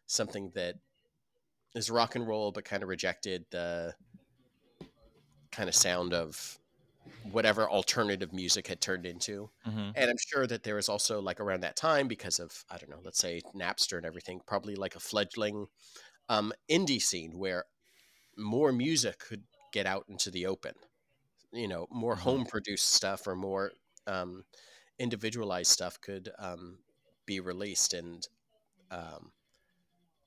something 0.07 0.51
that 0.55 0.75
is 1.75 1.91
rock 1.91 2.15
and 2.15 2.27
roll 2.27 2.51
but 2.51 2.65
kind 2.65 2.83
of 2.83 2.89
rejected 2.89 3.45
the 3.51 3.95
kind 5.51 5.69
of 5.69 5.75
sound 5.75 6.13
of 6.13 6.59
whatever 7.23 7.69
alternative 7.69 8.33
music 8.33 8.67
had 8.67 8.81
turned 8.81 9.05
into 9.05 9.51
Mhm. 9.65 9.95
and 9.95 10.09
I'm 10.09 10.17
sure 10.17 10.47
that 10.47 10.63
there 10.63 10.75
was 10.75 10.89
also 10.89 11.21
like 11.21 11.39
around 11.39 11.61
that 11.61 11.75
time 11.75 12.07
because 12.07 12.39
of 12.39 12.65
I 12.69 12.77
don't 12.77 12.89
know, 12.89 13.01
let's 13.03 13.19
say 13.19 13.41
Napster 13.55 13.97
and 13.97 14.05
everything, 14.05 14.41
probably 14.47 14.75
like 14.75 14.95
a 14.95 14.99
fledgling 14.99 15.67
um, 16.29 16.53
indie 16.71 17.01
scene 17.01 17.37
where 17.39 17.65
more 18.39 18.71
music 18.71 19.19
could 19.19 19.45
get 19.73 19.85
out 19.87 20.05
into 20.09 20.31
the 20.31 20.47
open. 20.47 20.75
You 21.53 21.67
know, 21.67 21.87
more 21.91 22.15
Mhm. 22.15 22.17
home 22.17 22.45
produced 22.45 22.89
stuff 22.93 23.27
or 23.27 23.35
more 23.35 23.73
um, 24.07 24.45
individualized 24.99 25.71
stuff 25.71 26.01
could 26.01 26.29
um, 26.39 26.79
be 27.25 27.39
released, 27.39 27.93
and 27.93 28.27
um, 28.91 29.33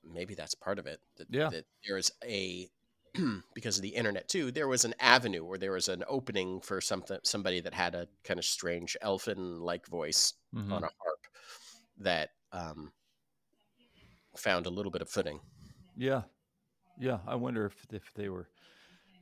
maybe 0.03 0.35
that's 0.35 0.55
part 0.55 0.79
of 0.79 0.87
it. 0.87 0.99
That, 1.17 1.27
Yeah. 1.29 1.51
that 1.51 1.65
there's 1.87 2.11
a 2.23 2.69
because 3.53 3.77
of 3.77 3.83
the 3.83 3.95
internet 3.95 4.27
too, 4.27 4.51
there 4.51 4.67
was 4.67 4.85
an 4.85 4.95
avenue 4.99 5.43
or 5.45 5.57
there 5.57 5.71
was 5.73 5.87
an 5.87 6.03
opening 6.07 6.61
for 6.61 6.81
something 6.81 7.19
somebody 7.23 7.61
that 7.61 7.73
had 7.73 7.95
a 7.95 8.07
kind 8.23 8.39
of 8.39 8.45
strange 8.45 8.97
elfin 9.01 9.59
like 9.61 9.87
voice 9.87 10.33
Mhm. 10.51 10.77
on 10.77 10.83
a 10.83 10.89
harp 10.99 11.27
that 11.97 12.31
um, 12.51 12.93
found 14.37 14.65
a 14.65 14.69
little 14.69 14.91
bit 14.91 15.01
of 15.01 15.09
footing. 15.09 15.41
Yeah, 15.95 16.23
yeah. 16.99 17.19
I 17.27 17.35
wonder 17.35 17.65
if 17.65 17.75
if 17.91 18.13
they 18.15 18.29
were 18.29 18.47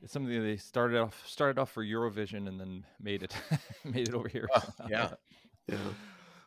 it's 0.02 0.12
something 0.12 0.42
they 0.42 0.56
started 0.56 0.98
off 0.98 1.22
started 1.26 1.60
off 1.60 1.70
for 1.70 1.84
Eurovision 1.84 2.48
and 2.48 2.58
then 2.60 2.84
made 3.00 3.22
it 3.22 3.34
made 3.84 4.08
it 4.08 4.14
over 4.14 4.28
here. 4.28 4.48
Oh, 4.54 4.62
yeah. 4.88 5.10
Yeah. 5.68 5.76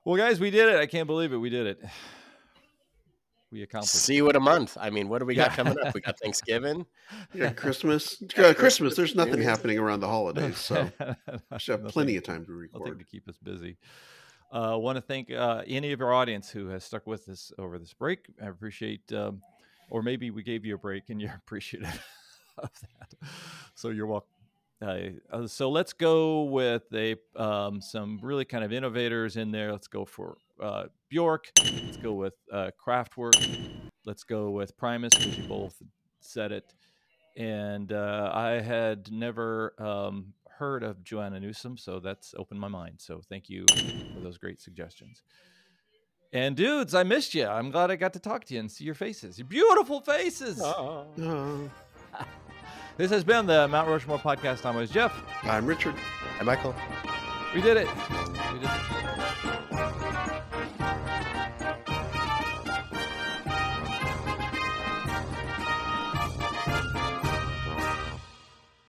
Well, 0.07 0.17
guys, 0.17 0.39
we 0.39 0.51
did 0.51 0.69
it. 0.69 0.76
I 0.80 0.86
can't 0.86 1.07
believe 1.07 1.34
it. 1.34 1.38
We 1.38 1.49
did 1.49 1.65
it. 1.65 1.84
We 3.51 3.63
accomplished. 3.63 3.95
See 3.95 4.21
what 4.21 4.36
a 4.36 4.39
month. 4.39 4.78
I 4.80 4.91
mean, 4.91 5.07
what 5.09 5.17
do 5.17 5.26
we 5.26 5.34
got 5.34 5.49
Yeah. 5.51 5.55
coming 5.55 5.78
up? 5.84 5.95
We 5.95 6.01
got 6.01 6.19
Thanksgiving. 6.23 6.86
Yeah, 7.34 7.51
Christmas. 7.53 8.21
Uh, 8.38 8.53
Christmas. 8.53 8.95
There's 8.95 9.15
nothing 9.15 9.41
happening 9.41 9.80
around 9.80 10.01
the 10.01 10.07
holidays, 10.07 10.57
so 10.59 10.91
I 11.49 11.57
should 11.57 11.71
have 11.71 11.82
Nothing- 11.82 11.91
plenty 11.91 12.17
of 12.17 12.23
time 12.23 12.45
to 12.45 12.51
Nothing 12.51 12.69
record. 12.82 12.99
to 12.99 13.05
keep 13.05 13.28
us 13.28 13.38
busy. 13.41 13.78
I 14.51 14.76
want 14.76 14.97
to 14.97 15.01
thank 15.01 15.32
uh, 15.32 15.63
any 15.65 15.91
of 15.91 16.01
our 16.01 16.13
audience 16.13 16.49
who 16.51 16.67
has 16.67 16.84
stuck 16.84 17.07
with 17.07 17.28
us 17.30 17.51
over 17.57 17.80
this 17.80 17.93
break. 17.93 18.28
I 18.39 18.45
appreciate, 18.45 19.11
um, 19.11 19.41
or 19.90 20.02
maybe 20.02 20.32
we 20.32 20.44
gave 20.44 20.66
you 20.66 20.76
a 20.76 20.78
break 20.78 21.10
and 21.10 21.22
you're 21.22 21.36
appreciative 21.38 22.04
of 22.58 22.70
that. 22.82 23.30
So 23.76 23.90
you're 23.90 24.08
welcome. 24.08 24.30
Uh, 24.82 25.48
so 25.48 25.70
let's 25.70 25.94
go 25.94 26.44
with 26.44 26.84
a 26.94 27.16
um, 27.36 27.82
some 27.82 28.20
really 28.22 28.46
kind 28.46 28.64
of 28.64 28.74
innovators 28.74 29.38
in 29.38 29.52
there. 29.52 29.72
Let's 29.72 29.88
go 29.88 30.06
for 30.06 30.38
uh, 30.62 30.86
Bjork. 31.10 31.50
Let's 31.58 31.98
go 31.98 32.14
with 32.14 32.34
uh, 32.52 32.72
Kraftwerk. 32.86 33.90
Let's 34.06 34.24
go 34.24 34.52
with 34.52 34.78
Primus 34.78 35.14
because 35.14 35.38
you 35.38 35.44
both 35.46 35.82
said 36.20 36.52
it. 36.52 36.74
And 37.38 37.92
uh, 37.92 38.32
I 38.34 38.62
had 38.62 39.12
never 39.12 39.74
um, 39.80 40.34
heard 40.50 40.84
of 40.84 41.04
Joanna 41.04 41.40
Newsom, 41.40 41.78
so 41.78 42.00
that's 42.00 42.34
opened 42.38 42.60
my 42.60 42.68
mind. 42.68 42.96
So 42.98 43.22
thank 43.30 43.50
you 43.50 43.66
for 44.14 44.22
those 44.22 44.38
great 44.38 44.62
suggestions. 44.62 45.24
And 46.36 46.54
dudes, 46.58 46.94
I 46.94 47.04
missed 47.04 47.34
you. 47.34 47.48
I'm 47.48 47.72
glad 47.72 47.90
I 47.90 47.96
got 47.96 48.12
to 48.12 48.20
talk 48.20 48.44
to 48.46 48.54
you 48.54 48.60
and 48.60 48.70
see 48.70 48.84
your 48.84 48.94
faces. 48.94 49.40
Your 49.40 49.48
beautiful 49.48 50.02
faces. 50.02 50.62
Uh, 50.62 51.06
This 52.98 53.10
has 53.12 53.24
been 53.26 53.46
the 53.46 53.68
Mount 53.70 53.88
Rushmore 53.90 54.20
podcast. 54.20 54.66
I'm 54.66 54.76
always 54.76 54.90
Jeff. 54.90 55.14
I'm 55.44 55.66
Richard. 55.66 55.96
I'm 56.40 56.46
Michael. 56.46 56.74
We 57.54 57.62
did 57.62 57.76
it. 57.78 57.88
We 58.54 58.60
did 58.60 58.70
it. 58.70 59.60